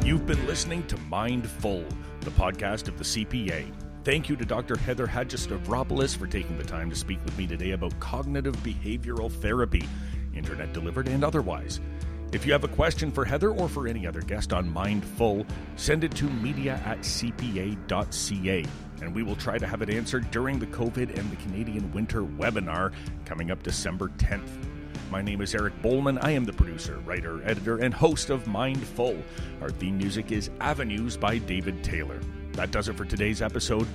You've 0.06 0.26
been 0.26 0.44
listening 0.46 0.86
to 0.88 0.96
Mindful, 1.08 1.84
the 2.20 2.30
podcast 2.32 2.88
of 2.88 2.98
the 2.98 3.04
CPA. 3.04 3.89
Thank 4.02 4.30
you 4.30 4.36
to 4.36 4.46
Dr. 4.46 4.78
Heather 4.78 5.06
Hadjistavropoulos 5.06 6.16
for 6.16 6.26
taking 6.26 6.56
the 6.56 6.64
time 6.64 6.88
to 6.88 6.96
speak 6.96 7.22
with 7.22 7.36
me 7.36 7.46
today 7.46 7.72
about 7.72 7.98
cognitive 8.00 8.56
behavioral 8.62 9.30
therapy, 9.30 9.86
internet 10.34 10.72
delivered 10.72 11.06
and 11.06 11.22
otherwise. 11.22 11.80
If 12.32 12.46
you 12.46 12.52
have 12.52 12.64
a 12.64 12.68
question 12.68 13.10
for 13.12 13.26
Heather 13.26 13.50
or 13.50 13.68
for 13.68 13.86
any 13.86 14.06
other 14.06 14.22
guest 14.22 14.54
on 14.54 14.72
Mindful, 14.72 15.44
send 15.76 16.02
it 16.02 16.12
to 16.12 16.24
media 16.24 16.80
at 16.86 17.00
cpa.ca, 17.00 18.64
and 19.02 19.14
we 19.14 19.22
will 19.22 19.36
try 19.36 19.58
to 19.58 19.66
have 19.66 19.82
it 19.82 19.90
answered 19.90 20.30
during 20.30 20.58
the 20.58 20.68
COVID 20.68 21.18
and 21.18 21.30
the 21.30 21.36
Canadian 21.36 21.92
Winter 21.92 22.22
webinar 22.22 22.94
coming 23.26 23.50
up 23.50 23.62
December 23.62 24.08
10th. 24.16 24.48
My 25.10 25.20
name 25.20 25.42
is 25.42 25.54
Eric 25.54 25.74
Bowman. 25.82 26.16
I 26.18 26.30
am 26.30 26.46
the 26.46 26.54
producer, 26.54 27.00
writer, 27.00 27.42
editor, 27.44 27.76
and 27.76 27.92
host 27.92 28.30
of 28.30 28.46
Mindful. 28.46 29.22
Our 29.60 29.68
theme 29.68 29.98
music 29.98 30.32
is 30.32 30.48
Avenues 30.58 31.18
by 31.18 31.36
David 31.36 31.84
Taylor. 31.84 32.18
That 32.52 32.70
does 32.70 32.88
it 32.88 32.96
for 32.96 33.04
today's 33.04 33.42
episode. 33.42 33.86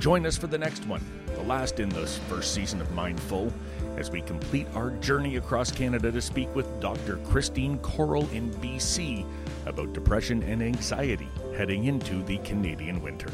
Join 0.00 0.26
us 0.26 0.36
for 0.36 0.46
the 0.46 0.58
next 0.58 0.86
one, 0.86 1.04
the 1.34 1.42
last 1.42 1.80
in 1.80 1.88
this 1.88 2.18
first 2.28 2.54
season 2.54 2.80
of 2.80 2.90
Mindful, 2.92 3.52
as 3.96 4.10
we 4.10 4.22
complete 4.22 4.66
our 4.74 4.90
journey 4.90 5.36
across 5.36 5.70
Canada 5.70 6.10
to 6.12 6.22
speak 6.22 6.52
with 6.54 6.80
Dr. 6.80 7.16
Christine 7.18 7.78
Korol 7.78 8.30
in 8.32 8.50
BC 8.54 9.26
about 9.66 9.92
depression 9.92 10.42
and 10.44 10.62
anxiety 10.62 11.28
heading 11.56 11.84
into 11.84 12.22
the 12.22 12.38
Canadian 12.38 13.02
winter. 13.02 13.30